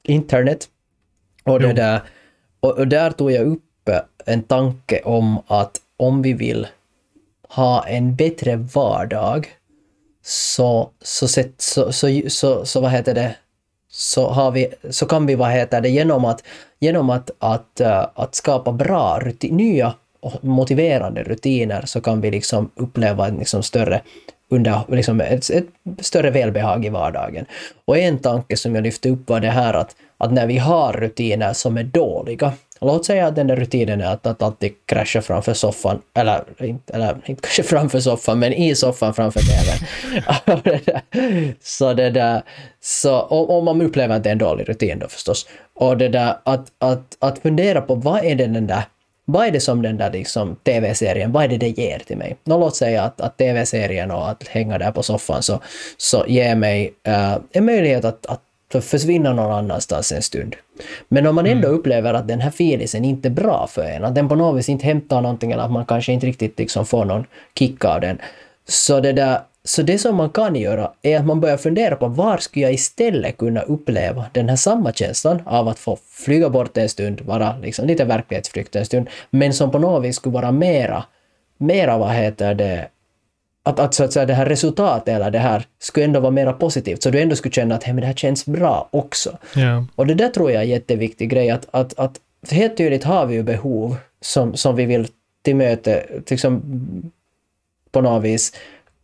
internet. 0.03 0.68
Och, 1.44 1.61
det 1.61 1.73
där, 1.73 2.01
och, 2.61 2.79
och 2.79 2.88
där 2.88 3.11
tog 3.11 3.33
jag 3.33 3.47
upp 3.47 3.62
en 4.27 4.42
tanke 4.42 5.01
om 5.05 5.42
att 5.47 5.81
om 5.97 6.23
vi 6.23 6.33
vill 6.33 6.66
ha 7.49 7.87
en 7.87 8.15
bättre 8.15 8.57
vardag 8.57 9.49
så, 10.23 10.91
så, 11.03 11.29
så, 11.29 11.47
så, 11.59 11.93
så, 11.93 12.21
så, 12.29 12.65
så 12.65 12.81
vad 12.81 12.91
heter 12.91 13.15
det, 13.15 13.35
så, 13.91 14.29
har 14.29 14.51
vi, 14.51 14.69
så 14.91 15.07
kan 15.07 15.27
vi, 15.27 15.35
vad 15.35 15.51
heter 15.51 15.81
det, 15.81 15.89
genom 15.89 16.25
att, 16.25 16.45
genom 16.79 17.11
att, 17.11 17.31
att, 17.39 17.81
eh, 17.81 18.07
att 18.15 18.35
skapa 18.35 18.73
bra 18.73 19.19
rutin, 19.23 19.57
nya 19.57 19.95
och 20.21 20.45
motiverande 20.45 21.23
rutiner 21.23 21.83
så 21.87 22.01
kan 22.01 22.21
vi 22.21 22.31
liksom 22.31 22.71
uppleva 22.75 23.29
en 23.29 23.37
liksom 23.37 23.63
större 23.63 24.03
under 24.51 24.81
liksom 24.89 25.21
ett, 25.21 25.51
ett, 25.51 25.67
större 26.01 26.31
välbehag 26.31 26.85
i 26.85 26.89
vardagen. 26.89 27.47
Och 27.85 27.99
en 27.99 28.19
tanke 28.19 28.57
som 28.57 28.75
jag 28.75 28.85
lyfte 28.85 29.09
upp 29.11 29.29
var 29.29 29.41
det 29.41 29.51
här 29.51 29.75
att, 29.75 29.97
att 30.19 30.33
när 30.33 30.47
vi 30.47 30.59
har 30.59 30.93
rutiner 30.93 31.53
som 31.53 31.77
är 31.77 31.85
dåliga, 31.85 32.53
Låt 32.81 33.07
säga 33.07 33.27
att 33.27 33.37
den 33.37 33.47
där 33.47 33.57
rutinen 33.57 34.01
är 34.01 34.13
att, 34.13 34.27
att 34.27 34.43
alltid 34.43 34.73
krascha 34.87 35.23
framför 35.23 35.55
soffan, 35.55 36.03
eller, 36.15 36.45
eller 36.87 37.17
inte 37.27 37.43
kanske 37.43 37.63
framför 37.63 38.01
soffan, 38.01 38.39
men 38.39 38.53
i 38.53 38.75
soffan 38.75 39.15
framför 39.15 39.41
tvn. 39.41 39.79
så 41.61 41.95
det 41.95 42.11
där, 42.11 42.43
så 42.81 43.21
om 43.21 43.65
man 43.65 43.83
upplever 43.83 44.17
att 44.17 44.23
det 44.23 44.29
är 44.29 44.33
en 44.33 44.39
dålig 44.39 44.69
rutin 44.69 44.99
då 44.99 45.09
förstås. 45.09 45.47
Och 45.75 45.97
det 45.97 46.09
där 46.09 46.37
att, 46.45 46.67
att, 46.79 47.17
att 47.19 47.39
fundera 47.39 47.81
på 47.81 47.95
vad 47.95 48.25
är 48.25 48.35
det 48.35 48.47
den 48.47 48.67
där 48.67 48.83
vad 49.31 49.47
är 49.47 49.51
det 49.51 49.61
som 49.61 49.83
den 49.83 49.97
där 49.97 50.12
liksom 50.12 50.57
tv-serien, 50.57 51.33
vad 51.33 51.45
är 51.45 51.49
det 51.49 51.57
det 51.57 51.69
ger 51.69 51.99
till 51.99 52.17
mig? 52.17 52.37
Nå, 52.45 52.59
låt 52.59 52.77
säga 52.77 53.03
att, 53.03 53.21
att 53.21 53.37
tv-serien 53.37 54.11
och 54.11 54.31
att 54.31 54.49
hänga 54.49 54.79
där 54.79 54.91
på 54.91 55.03
soffan 55.03 55.43
så, 55.43 55.61
så 55.97 56.25
ger 56.29 56.55
mig 56.55 56.95
uh, 57.09 57.38
en 57.53 57.64
möjlighet 57.64 58.05
att, 58.05 58.27
att 58.27 58.85
försvinna 58.85 59.33
någon 59.33 59.53
annanstans 59.53 60.12
en 60.12 60.23
stund. 60.23 60.57
Men 61.09 61.27
om 61.27 61.35
man 61.35 61.47
ändå 61.47 61.69
mm. 61.69 61.81
upplever 61.81 62.14
att 62.14 62.29
den 62.29 62.41
här 62.41 62.51
filisen 62.51 63.05
inte 63.05 63.29
är 63.29 63.31
bra 63.31 63.67
för 63.71 63.85
en, 63.85 64.05
att 64.05 64.14
den 64.14 64.29
på 64.29 64.35
något 64.35 64.59
vis 64.59 64.69
inte 64.69 64.87
hämtar 64.87 65.21
någonting 65.21 65.53
eller 65.53 65.62
att 65.62 65.73
man 65.73 65.87
kanske 65.87 66.12
inte 66.12 66.27
riktigt 66.27 66.59
liksom 66.59 66.87
får 66.87 67.05
någon 67.05 67.25
kick 67.55 67.85
av 67.85 68.01
den. 68.01 68.19
Så 68.69 69.01
det, 69.01 69.12
där, 69.12 69.41
så 69.69 69.83
det 69.83 69.99
som 69.99 70.17
man 70.17 70.31
kan 70.31 70.57
göra 70.57 70.93
är 71.03 71.19
att 71.19 71.27
man 71.27 71.41
börjar 71.41 71.57
fundera 71.57 71.97
på 71.97 72.09
var 72.09 72.39
skulle 72.39 72.65
jag 72.65 72.73
istället 72.73 73.37
kunna 73.37 73.61
uppleva 73.61 74.25
den 74.33 74.49
här 74.49 74.57
samma 74.57 74.93
känslan 74.93 75.43
av 75.47 75.69
att 75.69 75.79
få 75.79 75.99
flyga 76.11 76.51
bort 76.51 76.77
en 76.77 76.89
stund, 76.89 77.21
vara 77.21 77.57
liksom 77.59 77.87
lite 77.87 78.05
verklighetsflykt 78.05 78.77
en 78.77 78.85
stund, 78.85 79.09
men 79.31 79.53
som 79.53 79.71
på 79.71 79.79
något 79.79 80.05
vis 80.05 80.17
skulle 80.17 80.33
vara 80.33 80.53
mera, 80.53 81.05
mera 81.59 81.99
vad 81.99 82.11
heter 82.11 82.55
det, 82.55 82.89
att, 83.63 83.81
att, 83.81 83.95
så 83.95 84.05
att 84.05 84.13
säga, 84.13 84.27
det 84.27 84.35
här 84.35 84.47
resultatet 84.47 85.15
eller 85.15 85.31
det 85.31 85.39
här 85.39 85.67
skulle 85.79 86.05
ändå 86.07 86.21
vara 86.21 86.31
mera 86.31 86.53
positivt, 86.53 87.03
så 87.03 87.11
du 87.11 87.21
ändå 87.21 87.37
skulle 87.37 87.53
känna 87.53 87.75
att 87.75 87.85
hey, 87.85 87.95
men 87.95 88.01
det 88.01 88.07
här 88.07 88.15
känns 88.15 88.47
bra 88.47 88.89
också. 88.91 89.39
Yeah. 89.57 89.85
Och 89.95 90.07
det 90.07 90.15
där 90.15 90.29
tror 90.29 90.51
jag 90.51 90.59
är 90.59 90.65
en 90.65 90.71
jätteviktig 90.71 91.31
grej, 91.31 91.51
att, 91.51 91.67
att, 91.71 91.99
att 91.99 92.21
helt 92.51 92.77
tydligt 92.77 93.05
har 93.05 93.27
vi 93.27 93.35
ju 93.35 93.43
behov 93.43 93.97
som, 94.21 94.57
som 94.57 94.77
vi 94.77 94.85
vill 94.87 95.09
till 95.43 95.57
möte, 95.57 96.07
liksom 96.31 96.63
på 97.91 98.01
något 98.01 98.23
vis 98.23 98.53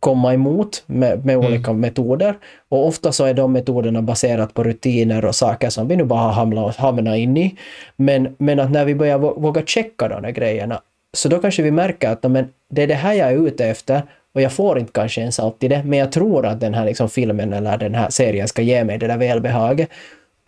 komma 0.05 0.33
emot 0.33 0.83
med, 0.85 1.25
med 1.25 1.35
mm. 1.35 1.47
olika 1.47 1.71
mm. 1.71 1.81
metoder. 1.81 2.35
Och 2.69 2.87
ofta 2.87 3.11
så 3.11 3.25
är 3.25 3.33
de 3.33 3.51
metoderna 3.51 4.01
baserat 4.01 4.53
på 4.53 4.63
rutiner 4.63 5.25
och 5.25 5.35
saker 5.35 5.69
som 5.69 5.87
vi 5.87 5.95
nu 5.95 6.03
bara 6.03 6.19
har 6.19 6.31
hamnat, 6.31 6.75
hamnat 6.75 7.17
in 7.17 7.37
i. 7.37 7.55
Men, 7.95 8.35
men 8.37 8.59
att 8.59 8.71
när 8.71 8.85
vi 8.85 8.95
börjar 8.95 9.17
våga 9.17 9.65
checka 9.65 10.07
de 10.07 10.23
här 10.23 10.31
grejerna, 10.31 10.81
så 11.13 11.29
då 11.29 11.39
kanske 11.39 11.63
vi 11.63 11.71
märker 11.71 12.09
att 12.09 12.23
men, 12.23 12.49
det 12.69 12.83
är 12.83 12.87
det 12.87 12.93
här 12.93 13.13
jag 13.13 13.31
är 13.31 13.47
ute 13.47 13.65
efter 13.65 14.01
och 14.33 14.41
jag 14.41 14.51
får 14.51 14.79
inte 14.79 14.91
kanske 14.91 15.21
ens 15.21 15.39
alltid 15.39 15.69
det, 15.69 15.83
men 15.83 15.99
jag 15.99 16.11
tror 16.11 16.45
att 16.45 16.59
den 16.59 16.73
här 16.73 16.85
liksom 16.85 17.09
filmen 17.09 17.53
eller 17.53 17.77
den 17.77 17.95
här 17.95 18.09
serien 18.09 18.47
ska 18.47 18.61
ge 18.61 18.83
mig 18.83 18.97
det 18.97 19.07
där 19.07 19.17
välbehaget. 19.17 19.89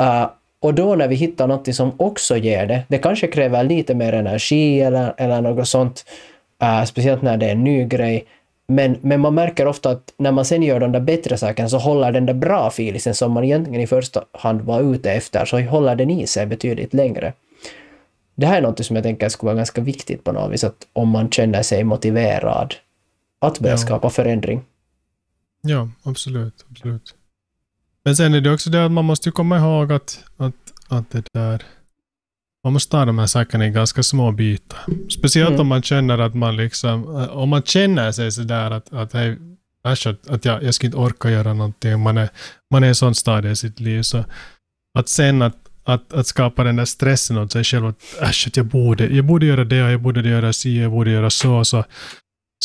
Uh, 0.02 0.30
och 0.60 0.74
då 0.74 0.96
när 0.96 1.08
vi 1.08 1.16
hittar 1.16 1.48
något 1.48 1.76
som 1.76 1.92
också 1.98 2.38
ger 2.38 2.66
det, 2.66 2.84
det 2.88 2.98
kanske 2.98 3.28
kräver 3.28 3.64
lite 3.64 3.96
mer 3.96 4.14
energi 4.14 4.82
eller, 4.82 5.14
eller 5.18 5.42
något 5.42 5.68
sånt, 5.68 6.06
uh, 6.64 6.84
speciellt 6.86 7.22
när 7.22 7.38
det 7.38 7.46
är 7.46 7.52
en 7.52 7.64
ny 7.64 7.86
grej, 7.86 8.26
men, 8.68 8.98
men 9.02 9.20
man 9.20 9.36
märker 9.36 9.68
ofta 9.68 9.90
att 9.90 10.14
när 10.18 10.32
man 10.32 10.46
sen 10.46 10.64
gör 10.64 10.80
de 10.80 10.92
där 10.92 11.00
bättre 11.00 11.38
sakerna 11.38 11.70
så 11.70 11.78
håller 11.78 12.12
den 12.12 12.26
där 12.26 12.34
bra 12.34 12.70
filisen 12.70 13.16
som 13.16 13.32
man 13.32 13.44
egentligen 13.44 13.82
i 13.82 13.88
första 13.88 14.24
hand 14.32 14.62
var 14.62 14.94
ute 14.96 15.12
efter, 15.12 15.46
så 15.46 15.62
håller 15.62 15.96
den 15.96 16.10
i 16.10 16.28
sig 16.28 16.46
betydligt 16.46 16.94
längre. 16.94 17.34
Det 18.36 18.46
här 18.46 18.58
är 18.58 18.62
något 18.62 18.86
som 18.86 18.96
jag 18.96 19.04
tänker 19.04 19.30
skulle 19.30 19.48
vara 19.48 19.58
ganska 19.58 19.82
viktigt 19.82 20.24
på 20.24 20.32
något 20.32 20.54
vis, 20.54 20.64
att 20.64 20.88
om 20.94 21.10
man 21.10 21.30
känner 21.32 21.64
sig 21.64 21.84
motiverad 21.84 22.76
att 23.40 23.60
börja 23.60 23.74
ja. 23.74 23.78
skapa 23.78 24.10
förändring. 24.10 24.62
Ja, 25.62 25.90
absolut, 26.04 26.66
absolut. 26.72 27.16
Men 28.04 28.16
sen 28.16 28.34
är 28.34 28.42
det 28.42 28.54
också 28.54 28.70
det 28.70 28.86
att 28.86 28.92
man 28.92 29.06
måste 29.06 29.32
komma 29.32 29.58
ihåg 29.58 29.92
att, 29.92 30.24
att, 30.38 30.54
att 30.88 31.12
det 31.12 31.24
där 31.34 31.64
man 32.68 32.74
måste 32.74 32.92
ta 32.92 33.06
de 33.06 33.20
här 33.20 33.28
sakerna 33.28 33.68
i 33.68 33.70
ganska 33.70 34.04
små 34.04 34.32
bitar. 34.32 34.80
Speciellt 35.10 35.50
mm. 35.50 35.62
om 35.62 35.68
man 35.68 35.82
känner 35.82 36.18
att 36.18 36.36
man 36.36 36.58
liksom, 36.58 37.06
om 37.32 37.50
man 37.50 37.62
känner 37.64 38.12
sig 38.12 38.32
sådär 38.32 38.72
att, 38.72 38.94
att, 38.94 39.14
hej, 39.14 39.38
att, 39.84 40.46
jag, 40.46 40.64
jag 40.64 40.74
ska 40.74 40.86
inte 40.86 40.98
orka 40.98 41.30
göra 41.30 41.54
någonting. 41.54 42.00
Man 42.00 42.18
är, 42.18 42.30
man 42.72 42.84
är 42.84 42.90
i 42.90 42.96
sån 42.96 43.16
stadie 43.16 43.52
i 43.52 43.56
sitt 43.56 43.80
liv. 43.80 44.02
Så 44.02 44.24
att 45.00 45.10
sen 45.10 45.42
att, 45.42 45.56
att, 45.84 46.14
att 46.14 46.28
skapa 46.28 46.64
den 46.64 46.76
där 46.76 46.86
stressen 46.86 47.38
åt 47.38 47.52
sig 47.52 47.64
själv, 47.64 47.86
att 47.86 48.04
äsch, 48.22 48.48
att 48.48 48.58
jag 48.58 48.66
borde, 48.66 49.08
jag 49.08 49.26
borde 49.26 49.46
göra 49.46 49.64
det, 49.64 49.76
jag 49.76 50.02
borde 50.02 50.30
göra 50.30 50.54
si, 50.54 50.82
jag 50.82 50.92
borde 50.92 51.12
göra 51.12 51.30
så. 51.30 51.66
Så, 51.66 51.84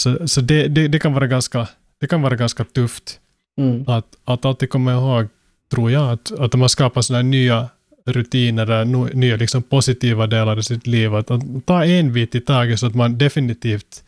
så, 0.01 0.29
så 0.29 0.41
det, 0.41 0.69
det, 0.69 0.89
det, 0.89 0.99
kan 0.99 1.13
vara 1.13 1.27
ganska, 1.27 1.69
det 2.01 2.07
kan 2.07 2.23
vara 2.23 2.37
ganska 2.37 2.65
tufft. 2.65 3.21
Mm. 3.59 3.89
Att, 3.89 4.07
att 4.25 4.45
alltid 4.45 4.71
komma 4.71 4.93
ihåg, 4.93 5.29
tror 5.71 5.91
jag, 5.91 6.13
att, 6.13 6.33
att 6.33 6.55
man 6.55 6.69
skapar 6.69 7.03
sådana 7.03 7.23
nya 7.23 7.69
rutiner, 8.07 8.85
nya 9.15 9.37
liksom 9.37 9.63
positiva 9.63 10.27
delar 10.27 10.59
i 10.59 10.63
sitt 10.63 10.87
liv. 10.87 11.15
Att, 11.15 11.31
att 11.31 11.67
ta 11.67 11.85
en 11.85 12.13
bit 12.13 12.35
i 12.35 12.41
taget 12.41 12.81
så 12.81 12.87
att 12.87 12.95
man 12.95 13.19
definitivt 13.19 14.05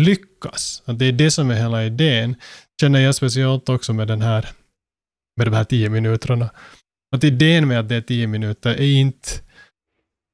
lyckas. 0.00 0.82
Att 0.84 0.98
det 0.98 1.06
är 1.06 1.12
det 1.12 1.30
som 1.30 1.50
är 1.50 1.54
hela 1.54 1.84
idén. 1.84 2.34
Känner 2.80 3.00
jag 3.00 3.14
speciellt 3.14 3.68
också 3.68 3.92
med 3.92 4.08
den 4.08 4.22
här 4.22 4.48
med 5.36 5.46
de 5.46 5.54
här 5.54 5.64
tio 5.64 5.88
minuterna. 5.88 6.50
Att 7.16 7.24
idén 7.24 7.68
med 7.68 7.80
att 7.80 7.88
det 7.88 7.96
är 7.96 8.00
tio 8.00 8.26
minuter 8.26 8.70
är 8.70 8.82
inte 8.82 9.28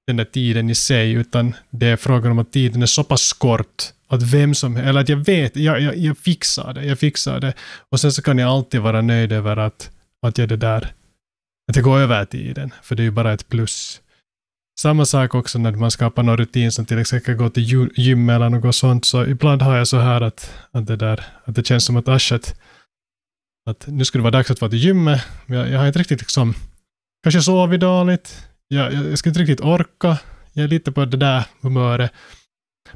den 0.06 0.16
där 0.16 0.24
tiden 0.24 0.70
i 0.70 0.74
sig, 0.74 1.12
utan 1.12 1.54
det 1.70 1.86
är 1.86 1.96
frågan 1.96 2.32
om 2.32 2.38
att 2.38 2.52
tiden 2.52 2.82
är 2.82 2.86
så 2.86 3.04
pass 3.04 3.32
kort 3.32 3.92
att 4.08 4.22
vem 4.22 4.54
som 4.54 4.76
eller 4.76 5.00
att 5.00 5.08
jag 5.08 5.16
vet, 5.16 5.56
jag, 5.56 5.80
jag, 5.80 5.96
jag 5.96 6.18
fixar 6.18 6.74
det, 6.74 6.84
jag 6.84 6.98
fixar 6.98 7.40
det. 7.40 7.54
Och 7.90 8.00
sen 8.00 8.12
så 8.12 8.22
kan 8.22 8.38
jag 8.38 8.50
alltid 8.50 8.80
vara 8.80 9.02
nöjd 9.02 9.32
över 9.32 9.56
att, 9.56 9.90
att 10.26 10.38
jag 10.38 10.48
det 10.48 10.56
där 10.56 10.92
att 11.68 11.74
det 11.74 11.82
går 11.82 11.98
över 11.98 12.24
tiden, 12.24 12.70
för 12.82 12.96
det 12.96 13.02
är 13.02 13.04
ju 13.04 13.10
bara 13.10 13.32
ett 13.32 13.48
plus. 13.48 14.00
Samma 14.80 15.04
sak 15.04 15.34
också 15.34 15.58
när 15.58 15.72
man 15.72 15.90
skapar 15.90 16.22
någon 16.22 16.36
rutin 16.36 16.72
som 16.72 16.86
till 16.86 16.98
exempel 16.98 17.34
gå 17.34 17.50
till 17.50 17.90
gym 17.96 18.28
eller 18.28 18.48
något 18.50 18.74
sånt, 18.74 19.04
så 19.04 19.26
ibland 19.26 19.62
har 19.62 19.76
jag 19.76 19.88
så 19.88 19.98
här 19.98 20.20
att, 20.20 20.54
att, 20.70 20.86
det, 20.86 20.96
där, 20.96 21.24
att 21.44 21.54
det 21.54 21.66
känns 21.66 21.84
som 21.84 21.96
att 21.96 22.08
asch, 22.08 22.32
att 22.32 23.86
nu 23.86 24.04
skulle 24.04 24.20
det 24.20 24.30
vara 24.30 24.38
dags 24.38 24.50
att 24.50 24.60
vara 24.60 24.70
till 24.70 24.78
gymmet, 24.78 25.22
men 25.46 25.58
jag, 25.58 25.70
jag 25.70 25.78
har 25.78 25.86
inte 25.86 25.98
riktigt 25.98 26.20
liksom, 26.20 26.54
kanske 27.22 27.42
sovit 27.42 27.80
dåligt, 27.80 28.48
jag, 28.68 28.92
jag, 28.92 29.10
jag 29.10 29.18
ska 29.18 29.30
inte 29.30 29.40
riktigt 29.40 29.60
orka, 29.60 30.18
jag 30.52 30.64
är 30.64 30.68
lite 30.68 30.92
på 30.92 31.04
det 31.04 31.16
där 31.16 31.44
humöret. 31.60 32.12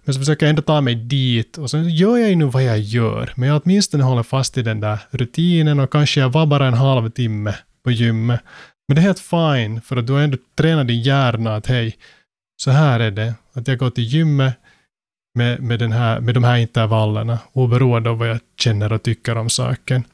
Men 0.04 0.14
så 0.14 0.20
försöker 0.20 0.46
jag 0.46 0.50
ändå 0.50 0.62
ta 0.62 0.80
mig 0.80 0.94
dit 0.94 1.58
och 1.58 1.70
så 1.70 1.78
gör 1.78 2.16
jag 2.16 2.28
ju 2.28 2.36
nu 2.36 2.44
vad 2.44 2.62
jag 2.62 2.78
gör, 2.78 3.32
men 3.36 3.48
jag 3.48 3.62
åtminstone 3.64 4.04
håller 4.04 4.22
fast 4.22 4.58
i 4.58 4.62
den 4.62 4.80
där 4.80 4.98
rutinen 5.10 5.80
och 5.80 5.92
kanske 5.92 6.20
jag 6.20 6.30
var 6.30 6.46
bara 6.46 6.66
en 6.66 6.74
halvtimme 6.74 7.54
på 7.82 7.90
gymmet. 7.90 8.40
Men 8.88 8.94
det 8.94 9.00
är 9.00 9.02
helt 9.02 9.20
fine, 9.20 9.80
för 9.80 9.96
att 9.96 10.06
du 10.06 10.12
har 10.12 10.20
ändå 10.20 10.38
tränat 10.54 10.88
din 10.88 11.02
hjärna 11.02 11.56
att 11.56 11.66
hej, 11.66 11.96
så 12.62 12.70
här 12.70 13.00
är 13.00 13.10
det. 13.10 13.34
Att 13.52 13.68
jag 13.68 13.78
går 13.78 13.90
till 13.90 14.04
gymmet 14.04 14.54
med, 15.34 15.62
med, 15.62 15.78
den 15.78 15.92
här, 15.92 16.20
med 16.20 16.34
de 16.34 16.44
här 16.44 16.56
intervallerna, 16.56 17.38
oberoende 17.52 18.10
av 18.10 18.18
vad 18.18 18.28
jag 18.28 18.40
känner 18.58 18.92
och 18.92 19.02
tycker 19.02 19.38
om 19.38 19.50
saken. 19.50 20.04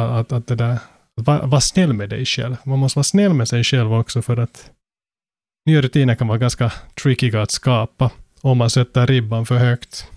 Att, 0.00 0.32
att, 0.32 0.46
det 0.46 0.54
där, 0.54 0.78
var, 1.14 1.46
var 1.46 1.60
snäll 1.60 1.92
med 1.92 2.10
dig 2.10 2.24
själv. 2.24 2.56
Man 2.64 2.78
måste 2.78 2.98
vara 2.98 3.04
snäll 3.04 3.34
med 3.34 3.48
sig 3.48 3.64
själv 3.64 3.94
också 3.94 4.22
för 4.22 4.36
att 4.36 4.70
nya 5.66 5.82
rutiner 5.82 6.14
kan 6.14 6.28
vara 6.28 6.38
ganska 6.38 6.72
trickiga 7.02 7.42
att 7.42 7.50
skapa 7.50 8.10
om 8.40 8.58
man 8.58 8.70
sätter 8.70 9.06
ribban 9.06 9.46
för 9.46 9.56
högt. 9.56 10.08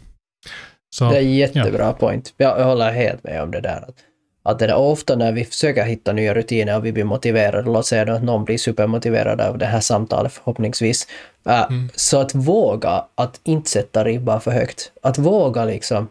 Så, 0.95 1.09
det 1.09 1.17
är 1.17 1.21
jättebra 1.21 1.85
ja. 1.85 1.93
point. 1.93 2.33
Jag 2.37 2.65
håller 2.65 2.91
helt 2.91 3.23
med 3.23 3.43
om 3.43 3.51
det 3.51 3.61
där. 3.61 3.85
Att 3.87 4.03
att 4.47 4.59
det 4.59 4.65
är 4.65 4.75
ofta 4.75 5.15
när 5.15 5.31
vi 5.31 5.45
försöker 5.45 5.83
hitta 5.83 6.13
nya 6.13 6.33
rutiner 6.33 6.77
och 6.77 6.85
vi 6.85 6.91
blir 6.91 7.03
motiverade, 7.03 7.69
låt 7.69 7.85
säga 7.85 8.13
att 8.13 8.23
någon 8.23 8.45
blir 8.45 8.57
supermotiverad 8.57 9.41
av 9.41 9.57
det 9.57 9.65
här 9.65 9.79
samtalet 9.79 10.33
förhoppningsvis, 10.33 11.07
äh, 11.45 11.63
mm. 11.63 11.89
så 11.95 12.19
att 12.19 12.35
våga 12.35 13.05
att 13.15 13.39
inte 13.43 13.69
sätta 13.69 14.03
ribban 14.03 14.41
för 14.41 14.51
högt. 14.51 14.91
Att 15.01 15.17
våga 15.17 15.65
liksom 15.65 16.07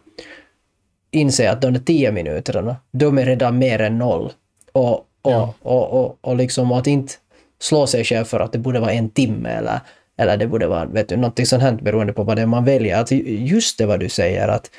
inse 1.11 1.51
att 1.51 1.61
de 1.61 1.73
där 1.73 1.81
tio 1.81 2.11
minuterna, 2.11 2.75
de 2.91 3.17
är 3.17 3.25
redan 3.25 3.57
mer 3.57 3.81
än 3.81 3.97
noll. 3.97 4.31
Och, 4.71 4.93
och, 4.93 5.05
ja. 5.21 5.53
och, 5.61 5.89
och, 5.91 6.17
och, 6.21 6.35
liksom 6.35 6.71
att 6.71 6.87
inte 6.87 7.13
slå 7.59 7.87
sig 7.87 8.03
själv 8.03 8.25
för 8.25 8.39
att 8.39 8.51
det 8.51 8.59
borde 8.59 8.79
vara 8.79 8.91
en 8.91 9.09
timme 9.09 9.49
eller, 9.49 9.79
eller 10.17 10.37
det 10.37 10.47
borde 10.47 10.67
vara 10.67 10.85
vet 10.85 11.09
du, 11.09 11.15
någonting 11.15 11.45
sånt 11.45 11.63
här 11.63 11.71
beroende 11.71 12.13
på 12.13 12.23
vad 12.23 12.37
det 12.37 12.41
är 12.41 12.45
man 12.45 12.65
väljer. 12.65 13.01
Att 13.01 13.11
just 13.11 13.77
det 13.77 13.85
vad 13.85 13.99
du 13.99 14.09
säger, 14.09 14.47
att 14.47 14.71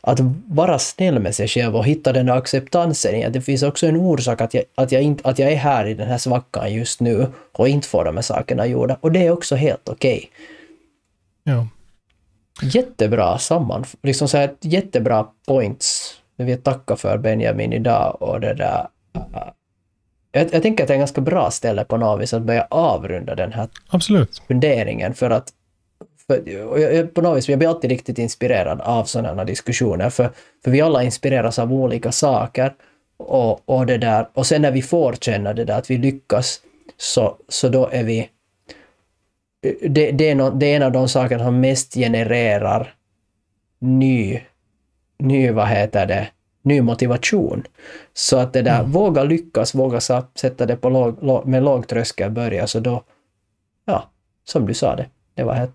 att 0.00 0.20
vara 0.46 0.78
snäll 0.78 1.18
med 1.18 1.34
sig 1.34 1.48
själv 1.48 1.76
och 1.76 1.84
hitta 1.84 2.12
den 2.12 2.26
där 2.26 2.36
acceptansen 2.36 3.14
i 3.14 3.24
att 3.24 3.32
det 3.32 3.40
finns 3.40 3.62
också 3.62 3.86
en 3.86 3.96
orsak 3.96 4.40
att 4.40 4.54
jag, 4.54 4.64
att, 4.74 4.92
jag 4.92 5.02
inte, 5.02 5.28
att 5.28 5.38
jag 5.38 5.52
är 5.52 5.56
här 5.56 5.86
i 5.86 5.94
den 5.94 6.08
här 6.08 6.18
svackan 6.18 6.74
just 6.74 7.00
nu 7.00 7.26
och 7.52 7.68
inte 7.68 7.88
får 7.88 8.04
de 8.04 8.14
här 8.14 8.22
sakerna 8.22 8.66
gjorda. 8.66 8.96
Och 9.00 9.12
det 9.12 9.26
är 9.26 9.30
också 9.30 9.54
helt 9.54 9.88
okej. 9.88 10.16
Okay. 10.16 11.54
Ja. 11.54 11.66
Jättebra 12.62 13.38
samman, 13.38 13.84
liksom 14.02 14.28
så 14.28 14.36
här, 14.36 14.54
jättebra 14.60 15.26
points. 15.46 16.14
Jag 16.36 16.46
vill 16.46 16.62
tacka 16.62 16.96
för 16.96 17.18
Benjamin 17.18 17.72
idag 17.72 18.16
och 18.22 18.40
det 18.40 18.54
där. 18.54 18.86
Jag, 20.32 20.54
jag 20.54 20.62
tänker 20.62 20.84
att 20.84 20.88
det 20.88 20.92
är 20.92 20.96
en 20.96 21.00
ganska 21.00 21.20
bra 21.20 21.50
ställe 21.50 21.84
på 21.84 21.96
något 21.96 22.20
vis 22.20 22.34
att 22.34 22.42
börja 22.42 22.66
avrunda 22.70 23.34
den 23.34 23.52
här 23.52 23.68
Absolut. 23.88 24.42
funderingen 24.48 25.14
för 25.14 25.30
att 25.30 25.52
för, 26.26 27.06
på 27.06 27.20
något 27.20 27.38
vis, 27.38 27.48
jag 27.48 27.58
blir 27.58 27.68
alltid 27.68 27.90
riktigt 27.90 28.18
inspirerad 28.18 28.80
av 28.80 29.04
sådana 29.04 29.44
diskussioner, 29.44 30.10
för, 30.10 30.30
för 30.64 30.70
vi 30.70 30.80
alla 30.80 31.02
inspireras 31.02 31.58
av 31.58 31.72
olika 31.72 32.12
saker. 32.12 32.74
Och, 33.16 33.68
och 33.68 33.86
det 33.86 33.98
där, 33.98 34.28
och 34.32 34.46
sen 34.46 34.62
när 34.62 34.70
vi 34.70 34.82
får 34.82 35.12
känna 35.12 35.52
det 35.52 35.64
där 35.64 35.78
att 35.78 35.90
vi 35.90 35.98
lyckas, 35.98 36.60
så, 36.96 37.36
så 37.48 37.68
då 37.68 37.88
är 37.92 38.04
vi... 38.04 38.28
Det, 39.88 40.10
det, 40.10 40.30
är 40.30 40.34
no, 40.34 40.50
det 40.50 40.66
är 40.66 40.76
en 40.76 40.82
av 40.82 40.92
de 40.92 41.08
sakerna 41.08 41.44
som 41.44 41.60
mest 41.60 41.94
genererar 41.94 42.94
ny, 43.78 44.40
ny, 45.18 45.50
vad 45.50 45.68
heter 45.68 46.06
det, 46.06 46.28
ny 46.62 46.80
motivation. 46.80 47.62
Så 48.14 48.36
att 48.36 48.52
det 48.52 48.62
där, 48.62 48.78
mm. 48.78 48.90
våga 48.90 49.24
lyckas, 49.24 49.74
våga 49.74 50.00
sätta 50.00 50.66
det 50.66 50.76
på 50.76 50.88
låg, 50.88 51.22
låg, 51.22 51.46
med 51.46 51.62
låg 51.62 51.86
tröskel 51.88 52.30
börja, 52.30 52.66
så 52.66 52.80
då, 52.80 53.02
ja, 53.84 54.10
som 54.44 54.66
du 54.66 54.74
sa 54.74 54.96
det, 54.96 55.06
det 55.34 55.42
var 55.42 55.54
helt 55.54 55.74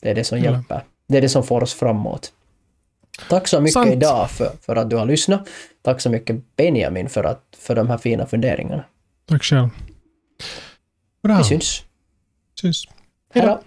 det 0.00 0.10
är 0.10 0.14
det 0.14 0.24
som 0.24 0.38
ja. 0.38 0.44
hjälper. 0.44 0.84
Det 1.08 1.16
är 1.16 1.20
det 1.20 1.28
som 1.28 1.42
får 1.42 1.62
oss 1.62 1.74
framåt. 1.74 2.32
Tack 3.28 3.48
så 3.48 3.60
mycket 3.60 3.72
Sant. 3.72 3.90
idag 3.90 4.30
för, 4.30 4.52
för 4.60 4.76
att 4.76 4.90
du 4.90 4.96
har 4.96 5.06
lyssnat. 5.06 5.48
Tack 5.82 6.00
så 6.00 6.10
mycket 6.10 6.56
Benjamin 6.56 7.08
för, 7.08 7.24
att, 7.24 7.42
för 7.58 7.74
de 7.74 7.88
här 7.88 7.98
fina 7.98 8.26
funderingarna. 8.26 8.84
Tack 9.26 9.42
själv. 9.42 9.68
Bra. 11.22 11.38
Vi 11.38 11.44
syns. 11.44 11.82
Syns. 12.60 12.84
Hej 13.34 13.42
då. 13.46 13.62